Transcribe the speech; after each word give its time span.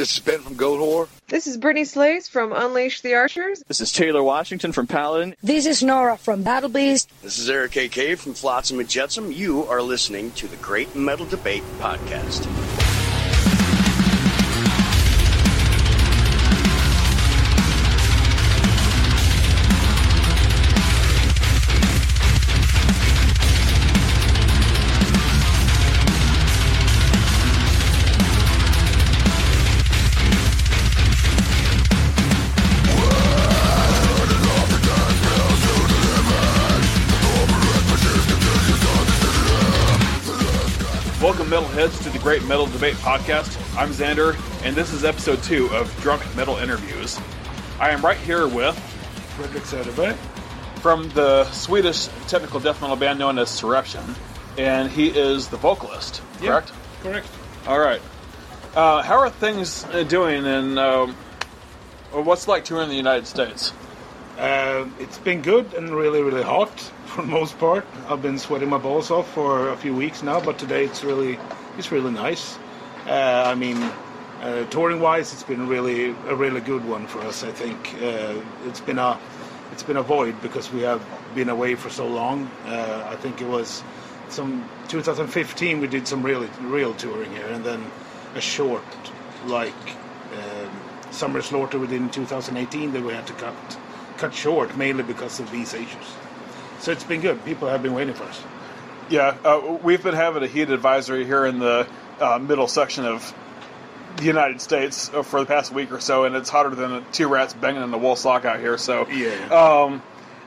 This 0.00 0.14
is 0.14 0.20
Ben 0.20 0.40
from 0.40 0.56
Goatwhore. 0.56 1.08
This 1.28 1.46
is 1.46 1.58
Brittney 1.58 1.86
Slayes 1.86 2.26
from 2.26 2.54
Unleash 2.54 3.02
the 3.02 3.12
Archers. 3.12 3.62
This 3.68 3.82
is 3.82 3.92
Taylor 3.92 4.22
Washington 4.22 4.72
from 4.72 4.86
Paladin. 4.86 5.36
This 5.42 5.66
is 5.66 5.82
Noora 5.82 6.18
from 6.18 6.42
Battle 6.42 6.70
Beast. 6.70 7.10
This 7.20 7.38
is 7.38 7.50
Eric 7.50 7.76
AK 7.76 8.16
from 8.16 8.32
Flotsam 8.32 8.80
and 8.80 8.88
Jetsam. 8.88 9.30
You 9.30 9.66
are 9.66 9.82
listening 9.82 10.30
to 10.36 10.48
the 10.48 10.56
Great 10.56 10.96
Metal 10.96 11.26
Debate 11.26 11.64
Podcast. 11.80 12.79
Metalheads, 41.50 42.00
to 42.04 42.10
the 42.10 42.18
Great 42.20 42.44
Metal 42.44 42.66
Debate 42.66 42.94
Podcast. 42.94 43.58
I'm 43.76 43.88
Xander, 43.88 44.36
and 44.64 44.76
this 44.76 44.92
is 44.92 45.04
episode 45.04 45.42
two 45.42 45.66
of 45.70 45.92
Drunk 46.00 46.22
Metal 46.36 46.56
Interviews. 46.58 47.18
I 47.80 47.90
am 47.90 48.04
right 48.04 48.16
here 48.18 48.46
with 48.46 48.76
Fredrik 49.36 49.64
Söderberg. 49.64 50.14
from 50.80 51.08
the 51.08 51.44
Swedish 51.50 52.06
technical 52.28 52.60
death 52.60 52.80
metal 52.80 52.94
band 52.94 53.18
known 53.18 53.36
as 53.36 53.48
Soreption, 53.48 54.14
and 54.58 54.92
he 54.92 55.08
is 55.08 55.48
the 55.48 55.56
vocalist. 55.56 56.22
Correct. 56.38 56.72
Correct. 57.02 57.26
All 57.66 57.80
right. 57.80 58.00
Uh, 58.76 59.02
how 59.02 59.18
are 59.18 59.28
things 59.28 59.84
uh, 59.86 60.04
doing, 60.04 60.46
and 60.46 60.78
um, 60.78 61.16
what's 62.12 62.44
it 62.46 62.50
like 62.50 62.64
touring 62.64 62.84
in 62.84 62.90
the 62.90 62.96
United 62.96 63.26
States? 63.26 63.72
Uh, 64.38 64.86
it's 65.00 65.18
been 65.18 65.42
good 65.42 65.74
and 65.74 65.90
really, 65.90 66.22
really 66.22 66.44
hot 66.44 66.92
for 67.10 67.22
the 67.22 67.28
most 67.28 67.58
part. 67.58 67.84
I've 68.08 68.22
been 68.22 68.38
sweating 68.38 68.68
my 68.68 68.78
balls 68.78 69.10
off 69.10 69.28
for 69.32 69.70
a 69.70 69.76
few 69.76 69.94
weeks 69.94 70.22
now, 70.22 70.40
but 70.40 70.58
today 70.58 70.84
it's 70.84 71.02
really, 71.02 71.38
it's 71.76 71.90
really 71.90 72.12
nice. 72.12 72.56
Uh, 73.06 73.42
I 73.46 73.54
mean, 73.56 73.76
uh, 74.42 74.64
touring 74.66 75.00
wise, 75.00 75.32
it's 75.32 75.42
been 75.42 75.66
really 75.66 76.10
a 76.28 76.34
really 76.34 76.60
good 76.60 76.84
one 76.84 77.08
for 77.08 77.18
us. 77.22 77.42
I 77.42 77.50
think 77.50 77.94
uh, 78.00 78.40
it's 78.66 78.80
been 78.80 78.98
a, 78.98 79.18
it's 79.72 79.82
been 79.82 79.96
a 79.96 80.02
void 80.02 80.40
because 80.40 80.72
we 80.72 80.82
have 80.82 81.04
been 81.34 81.48
away 81.48 81.74
for 81.74 81.90
so 81.90 82.06
long. 82.06 82.48
Uh, 82.64 83.08
I 83.10 83.16
think 83.16 83.40
it 83.40 83.48
was 83.48 83.82
some 84.28 84.68
2015 84.86 85.80
we 85.80 85.88
did 85.88 86.06
some 86.06 86.22
really 86.22 86.48
real 86.60 86.94
touring 86.94 87.32
here, 87.32 87.46
and 87.48 87.64
then 87.64 87.84
a 88.36 88.40
short 88.40 88.84
like 89.46 89.74
um, 90.34 90.70
summer 91.10 91.42
slaughter 91.42 91.76
we 91.80 91.88
did 91.88 92.00
in 92.00 92.10
2018 92.10 92.92
that 92.92 93.02
we 93.02 93.12
had 93.12 93.26
to 93.26 93.32
cut 93.32 93.54
cut 94.16 94.32
short 94.32 94.76
mainly 94.76 95.02
because 95.02 95.40
of 95.40 95.50
these 95.50 95.74
issues. 95.74 96.14
So 96.80 96.92
it's 96.92 97.04
been 97.04 97.20
good. 97.20 97.44
People 97.44 97.68
have 97.68 97.82
been 97.82 97.94
waiting 97.94 98.14
for 98.14 98.24
us. 98.24 98.42
Yeah, 99.10 99.36
uh, 99.44 99.78
we've 99.82 100.02
been 100.02 100.14
having 100.14 100.42
a 100.42 100.46
heat 100.46 100.70
advisory 100.70 101.24
here 101.24 101.44
in 101.44 101.58
the 101.58 101.86
uh, 102.20 102.38
middle 102.38 102.68
section 102.68 103.04
of 103.04 103.34
the 104.16 104.24
United 104.24 104.60
States 104.60 105.10
uh, 105.12 105.22
for 105.22 105.40
the 105.40 105.46
past 105.46 105.72
week 105.72 105.92
or 105.92 106.00
so, 106.00 106.24
and 106.24 106.34
it's 106.36 106.48
hotter 106.48 106.70
than 106.70 107.04
two 107.12 107.28
rats 107.28 107.54
banging 107.54 107.82
in 107.82 107.90
the 107.90 107.98
wool 107.98 108.16
sock 108.16 108.44
out 108.44 108.60
here. 108.60 108.78
So, 108.78 109.08
Yeah. 109.08 109.30
Um, 109.48 110.02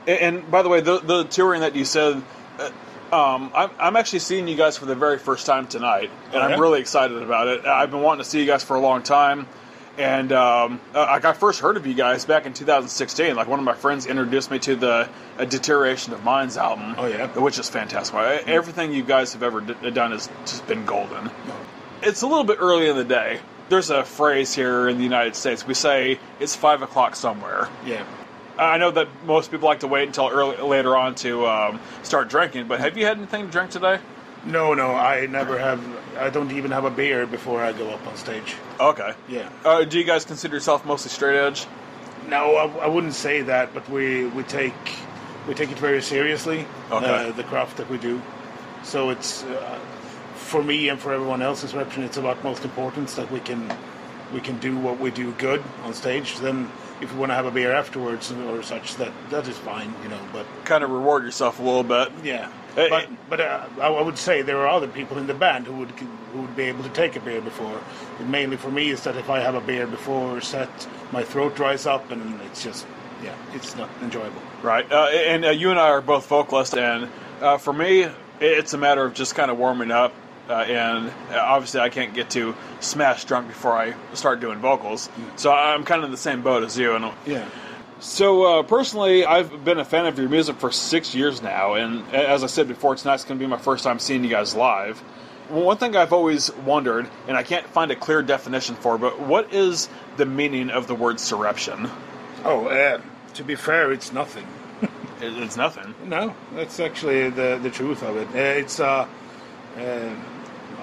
and, 0.06 0.36
and 0.36 0.50
by 0.50 0.62
the 0.62 0.68
way, 0.68 0.80
the, 0.80 0.98
the 1.00 1.24
touring 1.24 1.60
that 1.60 1.76
you 1.76 1.84
said, 1.84 2.22
uh, 2.58 2.70
um, 3.12 3.52
I'm, 3.54 3.70
I'm 3.78 3.96
actually 3.96 4.20
seeing 4.20 4.48
you 4.48 4.56
guys 4.56 4.76
for 4.76 4.86
the 4.86 4.94
very 4.94 5.18
first 5.18 5.46
time 5.46 5.66
tonight, 5.66 6.10
and? 6.32 6.42
I'm 6.42 6.60
really 6.60 6.80
excited 6.80 7.22
about 7.22 7.48
it. 7.48 7.66
I've 7.66 7.90
been 7.90 8.02
wanting 8.02 8.24
to 8.24 8.28
see 8.28 8.40
you 8.40 8.46
guys 8.46 8.64
for 8.64 8.76
a 8.76 8.80
long 8.80 9.02
time. 9.02 9.46
And 9.96 10.32
um, 10.32 10.80
uh, 10.94 11.00
like 11.02 11.24
I 11.24 11.32
first 11.32 11.60
heard 11.60 11.76
of 11.76 11.86
you 11.86 11.94
guys 11.94 12.24
back 12.24 12.46
in 12.46 12.52
2016. 12.52 13.36
Like 13.36 13.46
one 13.46 13.58
of 13.60 13.64
my 13.64 13.74
friends 13.74 14.06
introduced 14.06 14.50
me 14.50 14.58
to 14.60 14.74
the 14.74 15.08
uh, 15.38 15.44
Deterioration 15.44 16.12
of 16.12 16.24
Minds 16.24 16.56
album. 16.56 16.94
Oh, 16.98 17.06
yeah? 17.06 17.26
which 17.38 17.58
is 17.58 17.68
fantastic. 17.70 18.14
I- 18.16 18.38
Everything 18.38 18.92
you 18.92 19.04
guys 19.04 19.32
have 19.34 19.42
ever 19.44 19.60
d- 19.60 19.90
done 19.92 20.10
has 20.10 20.28
just 20.46 20.66
been 20.66 20.84
golden. 20.84 21.30
It's 22.02 22.22
a 22.22 22.26
little 22.26 22.44
bit 22.44 22.58
early 22.60 22.88
in 22.88 22.96
the 22.96 23.04
day. 23.04 23.38
There's 23.68 23.90
a 23.90 24.04
phrase 24.04 24.52
here 24.54 24.88
in 24.88 24.98
the 24.98 25.04
United 25.04 25.36
States. 25.36 25.66
We 25.66 25.74
say 25.74 26.18
it's 26.40 26.54
five 26.56 26.82
o'clock 26.82 27.14
somewhere. 27.16 27.68
Yeah. 27.86 28.04
I 28.58 28.78
know 28.78 28.90
that 28.90 29.08
most 29.24 29.50
people 29.50 29.68
like 29.68 29.80
to 29.80 29.88
wait 29.88 30.06
until 30.06 30.28
early, 30.28 30.56
later 30.58 30.96
on 30.96 31.14
to 31.16 31.46
um, 31.46 31.80
start 32.02 32.28
drinking. 32.28 32.68
But 32.68 32.80
have 32.80 32.96
you 32.98 33.06
had 33.06 33.16
anything 33.16 33.46
to 33.46 33.50
drink 33.50 33.70
today? 33.70 33.98
No, 34.46 34.74
no, 34.74 34.94
I 34.94 35.26
never 35.26 35.58
have. 35.58 35.82
I 36.18 36.30
don't 36.30 36.52
even 36.52 36.70
have 36.70 36.84
a 36.84 36.90
beer 36.90 37.26
before 37.26 37.62
I 37.62 37.72
go 37.72 37.90
up 37.90 38.06
on 38.06 38.16
stage. 38.16 38.54
Okay. 38.78 39.12
Yeah. 39.28 39.48
Uh, 39.64 39.84
do 39.84 39.98
you 39.98 40.04
guys 40.04 40.24
consider 40.24 40.54
yourself 40.56 40.84
mostly 40.84 41.10
straight 41.10 41.36
edge? 41.38 41.66
No, 42.28 42.56
I, 42.56 42.84
I 42.84 42.86
wouldn't 42.88 43.14
say 43.14 43.42
that, 43.42 43.72
but 43.74 43.88
we 43.88 44.26
we 44.26 44.42
take 44.44 44.74
we 45.48 45.54
take 45.54 45.70
it 45.70 45.78
very 45.78 46.02
seriously. 46.02 46.66
Okay. 46.90 47.28
Uh, 47.28 47.32
the 47.32 47.44
craft 47.44 47.78
that 47.78 47.88
we 47.90 47.98
do. 47.98 48.20
So 48.82 49.10
it's 49.10 49.42
uh, 49.44 49.78
for 50.34 50.62
me 50.62 50.88
and 50.88 51.00
for 51.00 51.12
everyone 51.14 51.42
else 51.42 51.62
in 51.64 51.70
Soreption, 51.70 52.04
it's 52.04 52.16
of 52.16 52.26
utmost 52.26 52.64
importance 52.64 53.14
that 53.14 53.30
we 53.30 53.40
can 53.40 53.72
we 54.32 54.40
can 54.40 54.58
do 54.58 54.76
what 54.76 54.98
we 55.00 55.10
do 55.10 55.32
good 55.32 55.62
on 55.84 55.94
stage. 55.94 56.38
Then, 56.38 56.70
if 57.00 57.12
we 57.12 57.18
want 57.18 57.30
to 57.30 57.34
have 57.36 57.46
a 57.46 57.50
beer 57.50 57.72
afterwards 57.72 58.30
or 58.32 58.62
such, 58.62 58.96
that 58.96 59.12
that 59.30 59.48
is 59.48 59.56
fine, 59.58 59.92
you 60.02 60.08
know. 60.10 60.20
But 60.32 60.46
Kind 60.64 60.84
of 60.84 60.90
reward 60.90 61.24
yourself 61.24 61.58
a 61.60 61.62
little 61.62 61.82
bit. 61.84 62.10
yeah, 62.22 62.50
Uh, 62.76 62.88
but 62.88 63.08
but 63.30 63.40
uh, 63.40 63.66
I 63.80 63.88
I 63.88 64.02
would 64.02 64.18
say 64.18 64.42
there 64.42 64.58
are 64.58 64.68
other 64.68 64.88
people 64.88 65.18
in 65.18 65.26
the 65.26 65.34
band 65.34 65.66
who 65.66 65.74
would 65.74 65.90
who 66.32 66.42
would 66.42 66.56
be 66.56 66.64
able 66.64 66.82
to 66.82 66.90
take 66.90 67.16
a 67.16 67.20
beer 67.20 67.40
before. 67.40 67.80
Mainly 68.26 68.56
for 68.56 68.70
me 68.70 68.90
is 68.90 69.02
that 69.04 69.16
if 69.16 69.30
I 69.30 69.40
have 69.40 69.54
a 69.54 69.60
beer 69.60 69.86
before 69.86 70.40
set, 70.40 70.88
my 71.12 71.22
throat 71.22 71.54
dries 71.54 71.86
up 71.86 72.10
and 72.10 72.40
it's 72.42 72.62
just 72.64 72.86
yeah, 73.22 73.34
it's 73.54 73.76
not 73.76 73.88
enjoyable. 74.02 74.42
Right. 74.62 74.90
Uh, 74.90 75.06
and 75.06 75.44
uh, 75.44 75.50
you 75.50 75.70
and 75.70 75.78
I 75.78 75.88
are 75.88 76.00
both 76.02 76.26
vocalists, 76.26 76.76
and 76.76 77.08
uh, 77.40 77.58
for 77.58 77.72
me, 77.72 78.06
it's 78.40 78.74
a 78.74 78.78
matter 78.78 79.04
of 79.04 79.14
just 79.14 79.34
kind 79.34 79.50
of 79.50 79.58
warming 79.58 79.90
up. 79.90 80.12
Uh, 80.48 80.52
and 80.56 81.10
obviously, 81.32 81.80
I 81.80 81.88
can't 81.88 82.12
get 82.12 82.28
to 82.30 82.54
smash 82.80 83.24
drunk 83.24 83.48
before 83.48 83.72
I 83.72 83.94
start 84.12 84.40
doing 84.40 84.58
vocals. 84.58 85.08
So 85.36 85.50
I'm 85.50 85.84
kind 85.84 86.00
of 86.00 86.06
in 86.06 86.10
the 86.10 86.18
same 86.18 86.42
boat 86.42 86.62
as 86.62 86.76
you. 86.76 86.94
And 86.94 87.10
Yeah. 87.24 87.48
So 88.00 88.44
uh, 88.44 88.62
personally, 88.64 89.24
I've 89.24 89.64
been 89.64 89.78
a 89.78 89.84
fan 89.84 90.06
of 90.06 90.18
your 90.18 90.28
music 90.28 90.56
for 90.56 90.70
six 90.70 91.14
years 91.14 91.40
now, 91.40 91.74
and 91.74 92.06
as 92.14 92.42
I 92.44 92.48
said 92.48 92.68
before, 92.68 92.96
tonight's 92.96 93.24
going 93.24 93.38
to 93.38 93.44
be 93.44 93.48
my 93.48 93.58
first 93.58 93.84
time 93.84 93.98
seeing 93.98 94.24
you 94.24 94.30
guys 94.30 94.54
live. 94.54 94.98
One 95.48 95.76
thing 95.76 95.94
I've 95.94 96.12
always 96.12 96.52
wondered, 96.52 97.08
and 97.28 97.36
I 97.36 97.42
can't 97.42 97.66
find 97.66 97.90
a 97.90 97.96
clear 97.96 98.22
definition 98.22 98.74
for, 98.76 98.98
but 98.98 99.20
what 99.20 99.52
is 99.52 99.88
the 100.16 100.26
meaning 100.26 100.70
of 100.70 100.86
the 100.86 100.94
word 100.94 101.16
soreption? 101.16 101.90
Oh, 102.44 102.66
uh, 102.66 103.00
to 103.34 103.44
be 103.44 103.54
fair, 103.54 103.92
it's 103.92 104.12
nothing. 104.12 104.46
It's 105.20 105.56
nothing. 105.56 105.94
No, 106.04 106.34
that's 106.54 106.80
actually 106.80 107.30
the 107.30 107.58
the 107.62 107.70
truth 107.70 108.02
of 108.02 108.16
it. 108.16 108.28
Uh, 108.34 108.60
it's 108.60 108.78
uh, 108.78 109.06
uh, 109.78 110.10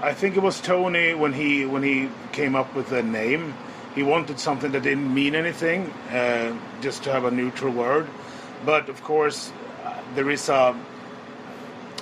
I 0.02 0.14
think 0.14 0.36
it 0.36 0.40
was 0.40 0.60
Tony 0.62 1.14
when 1.14 1.34
he 1.34 1.66
when 1.66 1.84
he 1.84 2.10
came 2.32 2.56
up 2.56 2.74
with 2.74 2.90
the 2.90 3.04
name. 3.04 3.54
He 3.96 4.04
wanted 4.04 4.40
something 4.40 4.72
that 4.72 4.84
didn't 4.84 5.14
mean 5.14 5.36
anything, 5.36 5.92
uh, 6.12 6.58
just 6.82 7.04
to 7.04 7.12
have 7.12 7.26
a 7.26 7.32
neutral 7.32 7.74
word. 7.74 8.08
But 8.66 8.90
of 8.90 9.04
course, 9.04 9.52
uh, 9.84 9.94
there 10.16 10.30
is 10.30 10.50
a. 10.50 10.76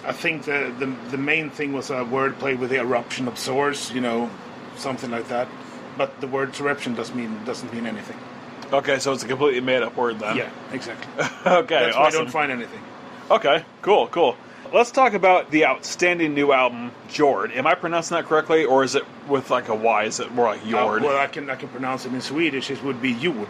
I 0.05 0.13
think 0.13 0.45
the, 0.45 0.73
the 0.79 0.85
the 1.11 1.17
main 1.17 1.49
thing 1.49 1.73
was 1.73 1.89
a 1.89 2.05
wordplay 2.05 2.57
with 2.57 2.69
the 2.69 2.77
eruption 2.79 3.27
of 3.27 3.37
source, 3.37 3.91
you 3.91 4.01
know, 4.01 4.29
something 4.77 5.11
like 5.11 5.27
that. 5.29 5.47
But 5.97 6.21
the 6.21 6.27
word 6.27 6.57
eruption 6.59 6.93
doesn't 6.95 7.15
mean 7.15 7.43
doesn't 7.45 7.73
mean 7.73 7.85
anything. 7.85 8.17
Okay, 8.71 8.99
so 8.99 9.13
it's 9.13 9.23
a 9.23 9.27
completely 9.27 9.61
made 9.61 9.81
up 9.81 9.97
word 9.97 10.19
then. 10.19 10.37
Yeah, 10.37 10.49
exactly. 10.71 11.11
okay, 11.45 11.85
That's 11.85 11.97
why 11.97 12.03
I 12.03 12.11
don't 12.11 12.29
find 12.29 12.51
anything. 12.51 12.81
Okay, 13.31 13.65
cool, 13.81 14.07
cool. 14.07 14.35
Let's 14.71 14.91
talk 14.91 15.13
about 15.13 15.49
the 15.49 15.65
outstanding 15.65 16.35
new 16.35 16.51
album, 16.51 16.91
Jord. 17.07 17.51
Am 17.53 17.65
I 17.65 17.73
pronouncing 17.73 18.15
that 18.17 18.25
correctly, 18.25 18.65
or 18.65 18.83
is 18.83 18.93
it 18.95 19.03
with 19.27 19.49
like 19.49 19.67
a 19.69 19.75
Y? 19.75 20.03
Is 20.03 20.19
it 20.19 20.31
more 20.33 20.45
like 20.45 20.61
Uh, 20.61 20.99
well, 21.01 21.17
I 21.17 21.25
can 21.27 21.49
I 21.49 21.55
can 21.55 21.69
pronounce 21.69 22.05
it 22.05 22.13
in 22.13 22.21
Swedish. 22.21 22.69
It 22.69 22.83
would 22.83 23.01
be 23.01 23.13
jord. 23.15 23.47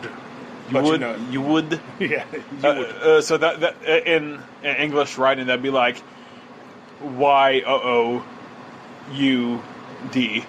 you 0.69 0.77
would, 0.81 0.85
you 0.85 0.97
know- 0.97 1.15
you 1.29 1.41
would. 1.41 1.79
Yeah, 1.99 2.23
Uh, 2.63 2.73
jord. 2.75 2.85
uh, 2.87 3.21
so 3.21 3.37
that, 3.37 3.59
that 3.59 3.75
uh, 3.85 3.91
in, 4.09 4.41
in 4.63 4.75
English 4.77 5.17
writing, 5.17 5.47
that'd 5.47 5.61
be 5.61 5.69
like 5.71 6.01
Y 7.01 7.63
O 7.65 7.73
O 7.75 8.25
U 9.13 9.61
D. 10.11 10.45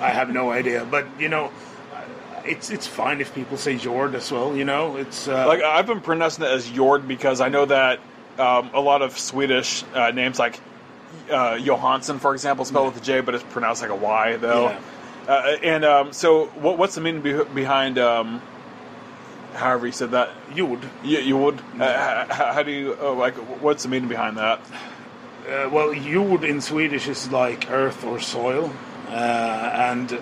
I 0.00 0.08
have 0.08 0.30
no 0.30 0.50
idea, 0.50 0.86
but 0.90 1.06
you 1.18 1.28
know, 1.28 1.52
uh, 1.94 2.00
it's 2.46 2.70
it's 2.70 2.86
fine 2.86 3.20
if 3.20 3.34
people 3.34 3.58
say 3.58 3.76
jord 3.76 4.14
as 4.14 4.32
well. 4.32 4.56
You 4.56 4.64
know, 4.64 4.96
it's 4.96 5.28
uh, 5.28 5.46
Like 5.46 5.62
I've 5.62 5.86
been 5.86 6.00
pronouncing 6.00 6.44
it 6.44 6.50
as 6.50 6.66
Jord 6.70 7.06
because 7.06 7.42
I 7.42 7.50
know 7.50 7.66
that 7.66 8.00
um, 8.38 8.70
a 8.74 8.80
lot 8.80 9.02
of 9.02 9.18
Swedish 9.18 9.84
uh, 9.94 10.10
names, 10.10 10.38
like 10.38 10.60
uh, 11.30 11.56
Johansson, 11.56 12.18
for 12.18 12.34
example, 12.34 12.64
spelled 12.64 12.94
with 12.94 13.02
a 13.02 13.04
J, 13.04 13.20
but 13.20 13.34
it's 13.34 13.44
pronounced 13.44 13.82
like 13.82 13.90
a 13.90 13.96
Y 13.96 14.36
though. 14.36 14.70
Yeah. 14.70 14.80
Uh, 15.28 15.56
and 15.62 15.84
um, 15.84 16.12
so, 16.12 16.46
what, 16.46 16.78
what's 16.78 16.94
the 16.94 17.00
meaning 17.00 17.22
be- 17.22 17.44
behind? 17.44 17.98
Um, 17.98 18.40
however 19.54 19.86
you 19.86 19.92
said 19.92 20.12
that, 20.12 20.30
jord. 20.54 20.80
you, 21.02 21.18
you 21.18 21.36
would. 21.36 21.60
Uh, 21.80 22.26
how, 22.32 22.52
how 22.52 22.62
do 22.62 22.70
you 22.70 22.96
uh, 23.00 23.12
like? 23.12 23.34
What's 23.60 23.82
the 23.82 23.88
meaning 23.88 24.08
behind 24.08 24.36
that? 24.36 24.60
Uh, 25.48 25.68
well, 25.72 25.92
jord 25.94 26.44
in 26.44 26.60
Swedish 26.60 27.08
is 27.08 27.30
like 27.30 27.70
earth 27.70 28.04
or 28.04 28.20
soil, 28.20 28.72
uh, 29.08 29.70
and 29.74 30.20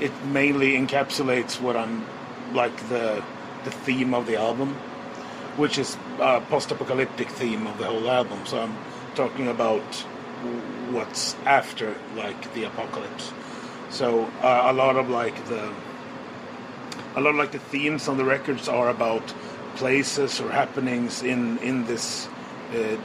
it 0.00 0.12
mainly 0.26 0.72
encapsulates 0.72 1.60
what 1.60 1.76
I'm 1.76 2.06
like 2.54 2.76
the 2.88 3.22
the 3.64 3.70
theme 3.70 4.14
of 4.14 4.26
the 4.26 4.36
album, 4.36 4.76
which 5.56 5.78
is 5.78 5.96
a 6.20 6.40
post-apocalyptic 6.42 7.28
theme 7.30 7.66
of 7.66 7.78
the 7.78 7.86
whole 7.86 8.10
album. 8.10 8.44
So 8.46 8.60
I'm 8.60 8.76
talking 9.14 9.48
about 9.48 9.82
what's 10.90 11.34
after 11.44 11.94
like 12.16 12.54
the 12.54 12.64
apocalypse. 12.64 13.32
So 13.90 14.24
uh, 14.42 14.62
a 14.66 14.72
lot 14.72 14.96
of 14.96 15.08
like 15.08 15.36
the 15.48 15.72
a 17.16 17.20
lot 17.20 17.30
of 17.30 17.36
like 17.36 17.52
the 17.52 17.58
themes 17.58 18.08
on 18.08 18.18
the 18.18 18.24
records 18.24 18.68
are 18.68 18.90
about 18.90 19.26
places 19.76 20.40
or 20.40 20.50
happenings 20.50 21.22
in 21.22 21.58
in 21.58 21.84
this 21.86 22.28
uh, 22.74 22.96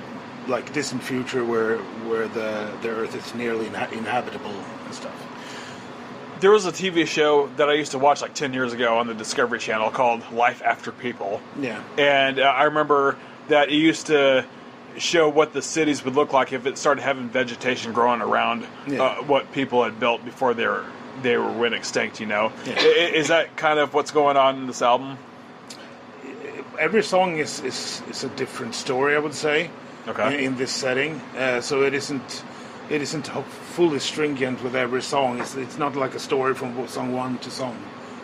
like 0.48 0.74
distant 0.74 1.04
future 1.04 1.46
where 1.46 1.78
where 2.10 2.28
the 2.28 2.72
the 2.82 2.90
earth 2.90 3.16
is 3.16 3.34
nearly 3.36 3.66
inha- 3.68 3.92
inhabitable 3.92 4.56
and 4.86 4.94
stuff. 4.94 5.31
There 6.42 6.52
was 6.52 6.66
a 6.66 6.72
TV 6.72 7.06
show 7.08 7.48
that 7.58 7.70
I 7.70 7.74
used 7.74 7.92
to 7.92 8.00
watch 8.00 8.22
like 8.22 8.34
10 8.34 8.52
years 8.54 8.74
ago 8.74 8.98
on 8.98 9.06
the 9.08 9.14
Discovery 9.14 9.60
Channel 9.60 9.92
called 9.92 10.24
Life 10.32 10.62
After 10.66 10.92
People. 10.92 11.40
Yeah. 11.60 11.82
And 12.00 12.40
uh, 12.40 12.44
I 12.44 12.64
remember 12.64 13.16
that 13.48 13.70
it 13.70 13.76
used 13.76 14.08
to 14.08 14.46
show 14.98 15.30
what 15.30 15.54
the 15.54 15.62
cities 15.62 16.04
would 16.04 16.16
look 16.16 16.34
like 16.34 16.52
if 16.52 16.66
it 16.66 16.78
started 16.80 17.02
having 17.02 17.30
vegetation 17.30 17.94
growing 17.94 18.22
around 18.22 18.66
Yeah. 18.88 19.04
uh, 19.04 19.16
what 19.24 19.52
people 19.52 19.84
had 19.84 20.00
built 20.00 20.26
before 20.26 20.54
they 20.54 20.66
were 20.68 20.84
they 21.22 21.38
were 21.38 21.52
went 21.52 21.76
extinct. 21.76 22.20
You 22.20 22.26
know, 22.26 22.52
Yeah. 22.66 22.80
Is 22.82 23.28
that 23.28 23.56
kind 23.56 23.78
of 23.80 23.94
what's 23.94 24.12
going 24.12 24.36
on 24.38 24.58
in 24.58 24.68
this 24.68 24.82
album? 24.82 25.18
every 26.80 27.04
song 27.04 27.38
is, 27.38 27.60
is, 27.60 28.02
is 28.10 28.24
a 28.24 28.30
different 28.30 28.74
story, 28.74 29.16
I 29.16 29.20
would 29.20 29.36
say, 29.36 29.70
Okay. 30.08 30.40
in, 30.40 30.54
in 30.54 30.58
this 30.58 30.72
setting. 30.72 31.22
Uh, 31.38 31.62
so 31.62 31.84
it 31.84 31.94
isn't 31.94 32.44
it 32.92 33.02
isn't 33.02 33.28
fully 33.28 34.00
stringent 34.00 34.62
with 34.64 34.76
every 34.76 35.02
song. 35.02 35.40
It's, 35.40 35.56
it's 35.56 35.78
not 35.78 35.96
like 35.96 36.14
a 36.14 36.20
story 36.20 36.54
from 36.54 36.88
song 36.88 37.14
one 37.14 37.38
to 37.40 37.50
song 37.50 37.78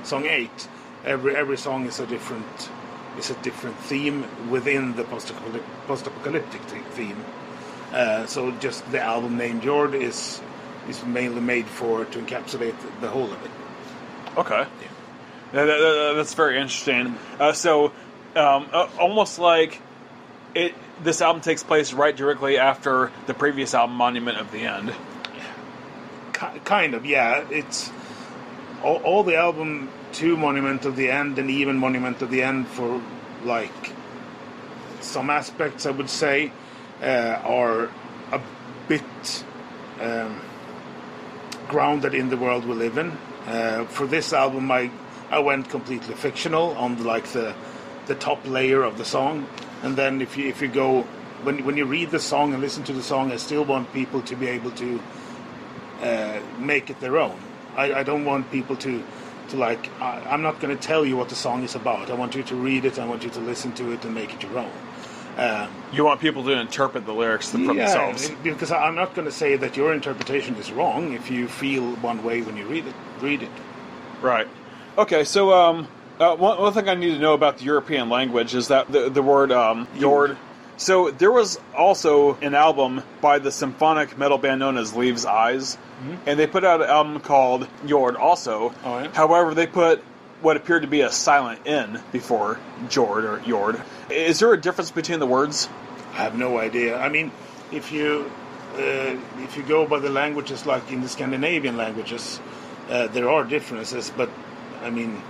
song 0.03 0.25
eight. 0.25 0.67
Every 1.05 1.35
every 1.35 1.57
song 1.57 1.87
is 1.87 1.99
a 1.99 2.05
different 2.05 2.69
is 3.17 3.29
a 3.31 3.35
different 3.35 3.77
theme 3.79 4.25
within 4.49 4.95
the 4.95 5.03
post-apocalyptic, 5.05 6.61
theme. 6.91 7.23
Uh, 7.93 8.25
so 8.25 8.51
just 8.59 8.89
the 8.91 8.99
album 9.01 9.37
named 9.37 9.61
Jord 9.63 9.95
is 9.95 10.41
is 10.89 11.03
mainly 11.05 11.41
made 11.41 11.65
for 11.67 12.05
to 12.05 12.19
encapsulate 12.19 12.75
the 13.01 13.07
whole 13.07 13.31
of 13.31 13.43
it. 13.45 13.51
Okay. 14.37 14.65
Yeah, 15.53 15.65
that- 15.65 15.79
that- 15.79 16.13
that's 16.17 16.33
very 16.33 16.57
interesting. 16.59 17.15
Uh, 17.39 17.53
so, 17.53 17.91
um, 18.35 18.67
uh, 18.73 18.87
almost 18.99 19.39
like 19.39 19.81
it. 20.53 20.73
This 21.03 21.21
album 21.21 21.41
takes 21.41 21.63
place 21.63 21.93
right 21.93 22.15
directly 22.15 22.57
after 22.57 23.11
the 23.27 23.33
previous 23.33 23.73
album, 23.73 23.95
Monument 23.95 24.39
of 24.39 24.51
the 24.51 24.61
End. 24.61 24.93
Kind 26.33 26.93
of, 26.93 27.05
yeah. 27.05 27.45
It's 27.49 27.91
all, 28.83 28.97
all 28.97 29.23
the 29.23 29.35
album 29.35 29.89
to 30.13 30.35
Monument 30.35 30.85
of 30.85 30.95
the 30.95 31.11
End 31.11 31.37
and 31.37 31.49
even 31.49 31.77
Monument 31.77 32.21
of 32.21 32.31
the 32.31 32.41
End 32.41 32.67
for 32.67 33.01
like 33.43 33.91
some 35.01 35.29
aspects, 35.29 35.85
I 35.85 35.91
would 35.91 36.09
say, 36.09 36.51
uh, 37.01 37.39
are 37.43 37.89
a 38.31 38.41
bit 38.87 39.43
um, 40.01 40.41
grounded 41.67 42.13
in 42.13 42.29
the 42.29 42.37
world 42.37 42.65
we 42.65 42.73
live 42.73 42.97
in. 42.97 43.17
Uh, 43.45 43.85
for 43.85 44.07
this 44.07 44.33
album, 44.33 44.71
I 44.71 44.91
I 45.29 45.39
went 45.39 45.69
completely 45.69 46.15
fictional 46.15 46.71
on 46.77 47.03
like 47.03 47.27
the 47.27 47.53
the 48.07 48.15
top 48.15 48.45
layer 48.47 48.83
of 48.83 48.97
the 48.97 49.05
song, 49.05 49.47
and 49.83 49.95
then 49.95 50.21
if 50.21 50.37
you 50.37 50.47
if 50.47 50.61
you 50.61 50.67
go 50.67 51.01
when 51.43 51.63
when 51.65 51.77
you 51.77 51.85
read 51.85 52.11
the 52.11 52.19
song 52.19 52.53
and 52.53 52.61
listen 52.61 52.83
to 52.85 52.93
the 52.93 53.03
song, 53.03 53.31
I 53.31 53.37
still 53.37 53.63
want 53.65 53.91
people 53.93 54.21
to 54.23 54.35
be 54.35 54.47
able 54.47 54.71
to 54.71 54.99
uh, 56.01 56.39
make 56.59 56.89
it 56.89 56.99
their 56.99 57.17
own. 57.17 57.37
I, 57.75 57.93
I 57.99 58.03
don't 58.03 58.25
want 58.25 58.51
people 58.51 58.75
to 58.77 59.03
to 59.49 59.57
like. 59.57 59.89
I, 60.01 60.19
I'm 60.29 60.41
not 60.41 60.59
going 60.59 60.75
to 60.77 60.81
tell 60.81 61.05
you 61.05 61.15
what 61.17 61.29
the 61.29 61.35
song 61.35 61.63
is 61.63 61.75
about. 61.75 62.09
I 62.09 62.13
want 62.15 62.35
you 62.35 62.43
to 62.43 62.55
read 62.55 62.85
it. 62.85 62.99
I 62.99 63.05
want 63.05 63.23
you 63.23 63.29
to 63.31 63.39
listen 63.39 63.71
to 63.73 63.91
it 63.91 64.03
and 64.05 64.13
make 64.13 64.33
it 64.33 64.43
your 64.43 64.57
own. 64.59 64.71
Um, 65.37 65.69
You 65.93 66.03
want 66.03 66.19
people 66.19 66.43
to 66.45 66.51
interpret 66.51 67.05
the 67.05 67.13
lyrics 67.13 67.51
from 67.51 67.67
themselves. 67.67 68.31
because 68.43 68.71
I'm 68.71 68.95
not 68.95 69.13
going 69.13 69.25
to 69.25 69.31
say 69.31 69.55
that 69.55 69.77
your 69.77 69.93
interpretation 69.93 70.55
is 70.55 70.71
wrong 70.71 71.13
if 71.13 71.29
you 71.29 71.47
feel 71.47 71.91
one 71.97 72.23
way 72.23 72.41
when 72.41 72.57
you 72.57 72.65
read 72.65 72.87
it. 72.87 72.95
Read 73.21 73.43
it. 73.43 73.51
Right. 74.21 74.47
Okay, 74.97 75.23
so 75.23 75.53
um, 75.53 75.87
uh, 76.19 76.35
one, 76.35 76.59
one 76.59 76.73
thing 76.73 76.89
I 76.89 76.95
need 76.95 77.11
to 77.11 77.19
know 77.19 77.33
about 77.33 77.57
the 77.57 77.65
European 77.65 78.09
language 78.09 78.55
is 78.55 78.69
that 78.69 78.91
the, 78.91 79.09
the 79.09 79.21
word 79.21 79.51
um, 79.51 79.87
Jord. 79.99 80.37
So 80.77 81.09
there 81.09 81.31
was 81.31 81.59
also 81.75 82.35
an 82.35 82.53
album 82.53 83.01
by 83.19 83.39
the 83.39 83.51
symphonic 83.51 84.17
metal 84.17 84.37
band 84.37 84.59
known 84.59 84.77
as 84.77 84.95
Leaves' 84.95 85.25
Eyes, 85.25 85.75
and 86.27 86.37
they 86.39 86.45
put 86.45 86.63
out 86.63 86.81
an 86.81 86.89
album 86.89 87.19
called 87.19 87.67
Jord 87.87 88.15
also. 88.15 88.69
Mm-hmm. 88.69 88.87
Oh, 88.87 88.99
yeah? 88.99 89.11
However, 89.13 89.55
they 89.55 89.65
put 89.65 90.03
what 90.41 90.55
appeared 90.55 90.83
to 90.83 90.87
be 90.87 91.01
a 91.01 91.11
silent 91.11 91.61
N 91.65 92.01
before 92.11 92.59
Jord 92.89 93.25
or 93.25 93.39
Jord. 93.39 93.81
Is 94.11 94.39
there 94.39 94.53
a 94.53 94.61
difference 94.61 94.91
between 94.91 95.19
the 95.19 95.25
words? 95.25 95.67
I 96.13 96.17
have 96.17 96.37
no 96.37 96.59
idea. 96.59 96.97
I 96.97 97.09
mean, 97.09 97.31
if 97.71 97.91
you 97.91 98.31
uh, 98.75 99.17
if 99.39 99.57
you 99.57 99.63
go 99.63 99.87
by 99.87 99.99
the 99.99 100.09
languages 100.09 100.65
like 100.65 100.91
in 100.91 101.01
the 101.01 101.09
Scandinavian 101.09 101.75
languages, 101.75 102.39
uh, 102.89 103.07
there 103.07 103.29
are 103.29 103.43
differences. 103.43 104.11
But 104.15 104.29
I 104.83 104.91
mean, 104.91 105.21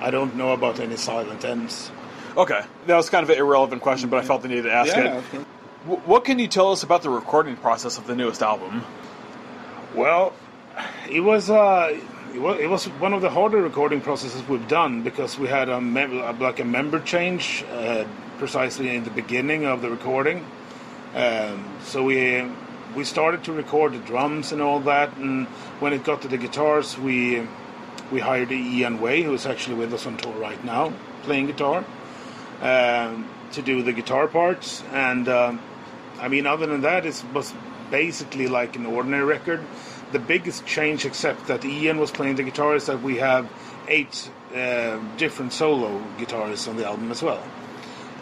I 0.00 0.10
don't 0.10 0.36
know 0.36 0.52
about 0.52 0.78
any 0.80 0.96
silent 0.96 1.44
ends. 1.44 1.90
Okay, 2.36 2.60
that 2.86 2.96
was 2.96 3.08
kind 3.08 3.22
of 3.24 3.30
an 3.30 3.38
irrelevant 3.38 3.80
question, 3.82 4.10
but 4.10 4.18
I 4.18 4.22
felt 4.26 4.42
the 4.42 4.48
need 4.48 4.62
to 4.64 4.72
ask 4.72 4.94
it. 4.96 5.24
W- 5.86 6.02
What 6.04 6.24
can 6.24 6.38
you 6.38 6.48
tell 6.48 6.70
us 6.72 6.82
about 6.82 7.02
the 7.02 7.08
recording 7.10 7.56
process 7.56 7.96
of 7.96 8.06
the 8.06 8.14
newest 8.14 8.42
album? 8.42 8.84
Well, 9.94 10.32
it 11.08 11.20
was 11.20 11.48
uh, 11.48 11.98
it 12.34 12.38
was 12.40 12.58
it 12.60 12.66
was 12.68 12.84
one 13.00 13.14
of 13.14 13.22
the 13.22 13.30
harder 13.30 13.62
recording 13.62 14.00
processes 14.02 14.46
we've 14.48 14.68
done 14.68 15.02
because 15.02 15.38
we 15.38 15.48
had 15.48 15.68
a 15.70 15.80
mem- 15.80 16.38
like 16.38 16.60
a 16.60 16.64
member 16.64 17.00
change 17.00 17.64
uh, 17.72 18.04
precisely 18.38 18.94
in 18.94 19.04
the 19.04 19.10
beginning 19.10 19.64
of 19.64 19.80
the 19.80 19.88
recording. 19.88 20.44
Um, 21.14 21.64
so 21.84 22.02
we 22.02 22.44
we 22.94 23.04
started 23.04 23.44
to 23.44 23.52
record 23.52 23.94
the 23.94 23.98
drums 24.00 24.52
and 24.52 24.60
all 24.60 24.80
that, 24.80 25.16
and 25.16 25.46
when 25.80 25.94
it 25.94 26.04
got 26.04 26.20
to 26.22 26.28
the 26.28 26.36
guitars, 26.36 26.98
we 26.98 27.46
we 28.10 28.20
hired 28.20 28.52
Ian 28.52 29.00
Way, 29.00 29.22
who 29.22 29.34
is 29.34 29.46
actually 29.46 29.76
with 29.76 29.92
us 29.92 30.06
on 30.06 30.16
tour 30.16 30.32
right 30.34 30.62
now, 30.64 30.92
playing 31.22 31.46
guitar, 31.46 31.84
um, 32.60 33.28
to 33.52 33.62
do 33.62 33.82
the 33.82 33.92
guitar 33.92 34.28
parts. 34.28 34.82
And 34.92 35.28
um, 35.28 35.60
I 36.20 36.28
mean, 36.28 36.46
other 36.46 36.66
than 36.66 36.82
that, 36.82 37.06
it 37.06 37.22
was 37.32 37.52
basically 37.90 38.48
like 38.48 38.76
an 38.76 38.86
ordinary 38.86 39.24
record. 39.24 39.64
The 40.12 40.18
biggest 40.18 40.64
change, 40.66 41.04
except 41.04 41.46
that 41.48 41.64
Ian 41.64 41.98
was 41.98 42.10
playing 42.10 42.36
the 42.36 42.44
guitar, 42.44 42.76
is 42.76 42.86
that 42.86 43.02
we 43.02 43.16
have 43.16 43.50
eight 43.88 44.30
uh, 44.54 44.98
different 45.16 45.52
solo 45.52 46.00
guitarists 46.18 46.68
on 46.68 46.76
the 46.76 46.86
album 46.86 47.10
as 47.10 47.22
well. 47.22 47.42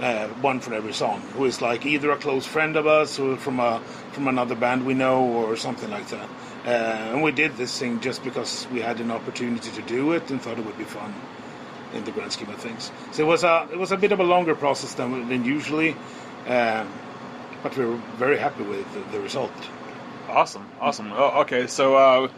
Uh, 0.00 0.26
one 0.42 0.58
for 0.58 0.74
every 0.74 0.92
song, 0.92 1.20
who 1.36 1.44
is 1.44 1.62
like 1.62 1.86
either 1.86 2.10
a 2.10 2.16
close 2.16 2.44
friend 2.44 2.74
of 2.76 2.84
us 2.84 3.20
or 3.20 3.36
from 3.36 3.60
a 3.60 3.80
from 4.10 4.26
another 4.26 4.56
band 4.56 4.84
we 4.84 4.92
know 4.92 5.22
or 5.22 5.56
something 5.56 5.88
like 5.88 6.08
that. 6.08 6.28
Uh, 6.66 7.12
and 7.12 7.22
we 7.22 7.30
did 7.30 7.56
this 7.56 7.78
thing 7.78 8.00
just 8.00 8.24
because 8.24 8.66
we 8.72 8.80
had 8.80 8.98
an 8.98 9.12
opportunity 9.12 9.70
to 9.70 9.82
do 9.82 10.10
it 10.12 10.28
and 10.30 10.42
thought 10.42 10.58
it 10.58 10.66
would 10.66 10.76
be 10.78 10.84
fun 10.84 11.14
in 11.92 12.02
the 12.04 12.10
grand 12.10 12.32
scheme 12.32 12.50
of 12.50 12.56
things. 12.56 12.90
So 13.12 13.22
it 13.22 13.26
was 13.26 13.44
a 13.44 13.68
it 13.70 13.78
was 13.78 13.92
a 13.92 13.96
bit 13.96 14.10
of 14.10 14.18
a 14.18 14.24
longer 14.24 14.56
process 14.56 14.94
than 14.94 15.28
than 15.28 15.44
usually, 15.44 15.94
um, 16.48 16.92
but 17.62 17.76
we 17.76 17.84
were 17.84 18.00
very 18.16 18.36
happy 18.36 18.64
with 18.64 18.92
the, 18.94 19.00
the 19.12 19.20
result. 19.20 19.52
Awesome, 20.28 20.68
awesome. 20.80 21.12
Oh, 21.12 21.42
okay, 21.42 21.68
so 21.68 21.96
uh, 21.96 22.28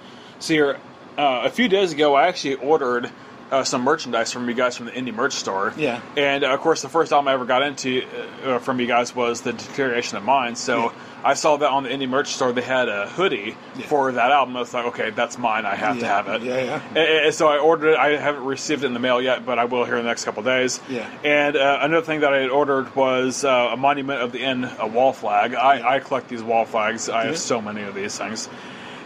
see 0.41 0.55
here, 0.55 0.77
uh, 1.17 1.43
a 1.45 1.51
few 1.51 1.69
days 1.69 1.93
ago, 1.93 2.15
I 2.15 2.27
actually 2.27 2.57
ordered 2.57 3.11
uh, 3.50 3.62
some 3.65 3.83
merchandise 3.83 4.33
from 4.33 4.49
you 4.49 4.55
guys 4.55 4.76
from 4.76 4.87
the 4.87 4.93
indie 4.93 5.15
merch 5.15 5.33
store. 5.35 5.73
Yeah. 5.76 6.00
And 6.17 6.43
uh, 6.45 6.49
of 6.55 6.61
course, 6.61 6.83
the 6.83 6.88
first 6.88 7.12
album 7.12 7.29
I 7.29 7.33
ever 7.35 7.45
got 7.45 7.62
into 7.62 8.05
uh, 8.45 8.59
from 8.59 8.81
you 8.81 8.87
guys 8.87 9.15
was 9.15 9.43
the 9.43 9.53
Deterioration 9.53 10.17
of 10.17 10.25
Mind. 10.25 10.59
So 10.59 10.85
Yeah. 10.85 10.93
I 11.25 11.35
saw 11.35 11.57
that 11.57 11.69
on 11.71 11.83
the 11.83 11.88
indie 11.88 12.09
merch 12.09 12.29
store. 12.35 12.53
They 12.53 12.61
had 12.62 12.88
a 12.88 13.09
hoodie 13.09 13.57
Yeah. 13.76 13.87
for 13.87 14.12
that 14.12 14.31
album. 14.31 14.57
I 14.57 14.61
was 14.61 14.73
like, 14.75 14.87
okay, 14.87 15.11
that's 15.11 15.38
mine. 15.38 15.65
I 15.67 15.75
have 15.75 15.99
to 15.99 16.07
have 16.07 16.29
it. 16.29 16.43
yeah, 16.43 16.62
yeah. 16.62 16.81
And, 16.91 16.99
and 17.26 17.35
so 17.35 17.49
I 17.49 17.59
ordered 17.59 17.93
it. 17.93 17.99
I 17.99 18.17
haven't 18.17 18.45
received 18.45 18.85
it 18.85 18.87
in 18.87 18.95
the 18.95 19.00
mail 19.00 19.21
yet, 19.21 19.45
but 19.47 19.59
I 19.59 19.65
will 19.65 19.85
here 19.85 19.97
in 19.97 20.03
the 20.05 20.09
next 20.09 20.25
couple 20.25 20.43
days. 20.45 20.81
Yeah. 20.88 21.09
And 21.25 21.57
uh, 21.57 21.79
another 21.83 22.05
thing 22.07 22.21
that 22.21 22.33
I 22.33 22.38
had 22.41 22.50
ordered 22.50 22.95
was 22.95 23.45
uh, 23.45 23.71
a 23.73 23.76
Monument 23.76 24.21
of 24.23 24.31
the 24.33 24.41
End, 24.41 24.71
a 24.79 24.87
wall 24.87 25.12
flag. 25.12 25.55
I, 25.55 25.97
I 25.97 25.99
collect 26.00 26.29
these 26.29 26.43
wall 26.43 26.65
flags. 26.65 27.09
I 27.09 27.26
have 27.26 27.38
so 27.38 27.61
many 27.61 27.83
of 27.83 27.95
these 27.95 28.17
things. 28.17 28.49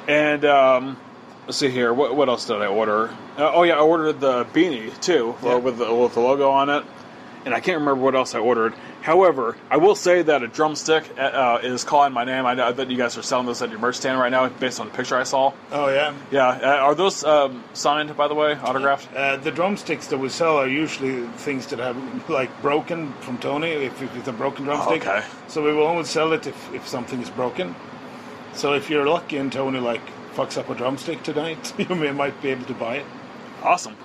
And 0.08 0.44
um, 0.44 0.96
let's 1.50 1.58
see 1.58 1.68
here. 1.68 1.92
What, 1.92 2.14
what 2.14 2.28
else 2.28 2.44
did 2.44 2.62
I 2.62 2.66
order? 2.66 3.08
Uh, 3.36 3.50
oh 3.52 3.64
yeah, 3.64 3.74
I 3.74 3.80
ordered 3.80 4.20
the 4.20 4.44
beanie 4.44 4.96
too, 5.00 5.34
Yeah. 5.42 5.56
with 5.56 5.78
the 5.78 5.92
with 5.92 6.14
the 6.14 6.20
logo 6.20 6.48
on 6.48 6.70
it. 6.70 6.84
And 7.44 7.52
I 7.52 7.58
can't 7.58 7.80
remember 7.80 8.04
what 8.04 8.14
else 8.14 8.36
I 8.36 8.38
ordered. 8.38 8.72
However, 9.02 9.56
I 9.68 9.78
will 9.78 9.96
say 9.96 10.22
that 10.22 10.44
a 10.44 10.46
drumstick 10.46 11.18
uh, 11.18 11.58
is 11.62 11.82
calling 11.82 12.12
my 12.12 12.22
name. 12.22 12.46
I 12.46 12.54
know 12.54 12.70
that 12.70 12.88
you 12.88 12.96
guys 12.96 13.18
are 13.18 13.22
selling 13.22 13.46
those 13.46 13.62
at 13.62 13.70
your 13.70 13.80
merch 13.80 13.96
stand 13.96 14.20
right 14.20 14.30
now, 14.30 14.46
based 14.48 14.78
on 14.78 14.88
the 14.88 14.92
picture 14.92 15.16
I 15.16 15.24
saw. 15.24 15.52
Oh 15.72 15.88
yeah. 15.88 16.14
Yeah, 16.30 16.46
uh, 16.46 16.86
are 16.86 16.94
those 16.94 17.24
um, 17.24 17.64
signed 17.72 18.16
by 18.16 18.28
the 18.28 18.34
way, 18.34 18.54
autographed? 18.54 19.12
Uh, 19.12 19.36
the 19.38 19.50
drumsticks 19.50 20.06
that 20.06 20.18
we 20.18 20.28
sell 20.28 20.56
are 20.56 20.68
usually 20.68 21.26
things 21.38 21.66
that 21.68 21.80
have 21.80 22.30
like 22.30 22.50
broken 22.62 23.12
from 23.14 23.38
Tony. 23.38 23.70
If, 23.70 24.00
if 24.00 24.14
it's 24.16 24.28
a 24.28 24.32
broken 24.32 24.66
drumstick, 24.66 25.04
okay. 25.04 25.26
so 25.48 25.64
we 25.64 25.72
will 25.72 25.88
only 25.88 26.04
sell 26.04 26.32
it 26.32 26.46
if, 26.46 26.74
if 26.74 26.86
something 26.86 27.20
is 27.20 27.30
broken. 27.30 27.74
So 28.52 28.74
if 28.74 28.88
you're 28.88 29.06
lucky 29.06 29.38
and 29.38 29.50
Tony 29.52 29.80
like 29.80 30.02
fucks 30.40 30.56
up 30.58 30.70
a 30.70 30.74
drumstick 30.74 31.22
tonight, 31.22 31.72
you 31.78 31.94
may, 31.94 32.10
might 32.12 32.40
be 32.42 32.48
able 32.50 32.64
to 32.64 32.74
buy 32.74 32.96
it. 32.96 33.06
Awesome. 33.62 33.96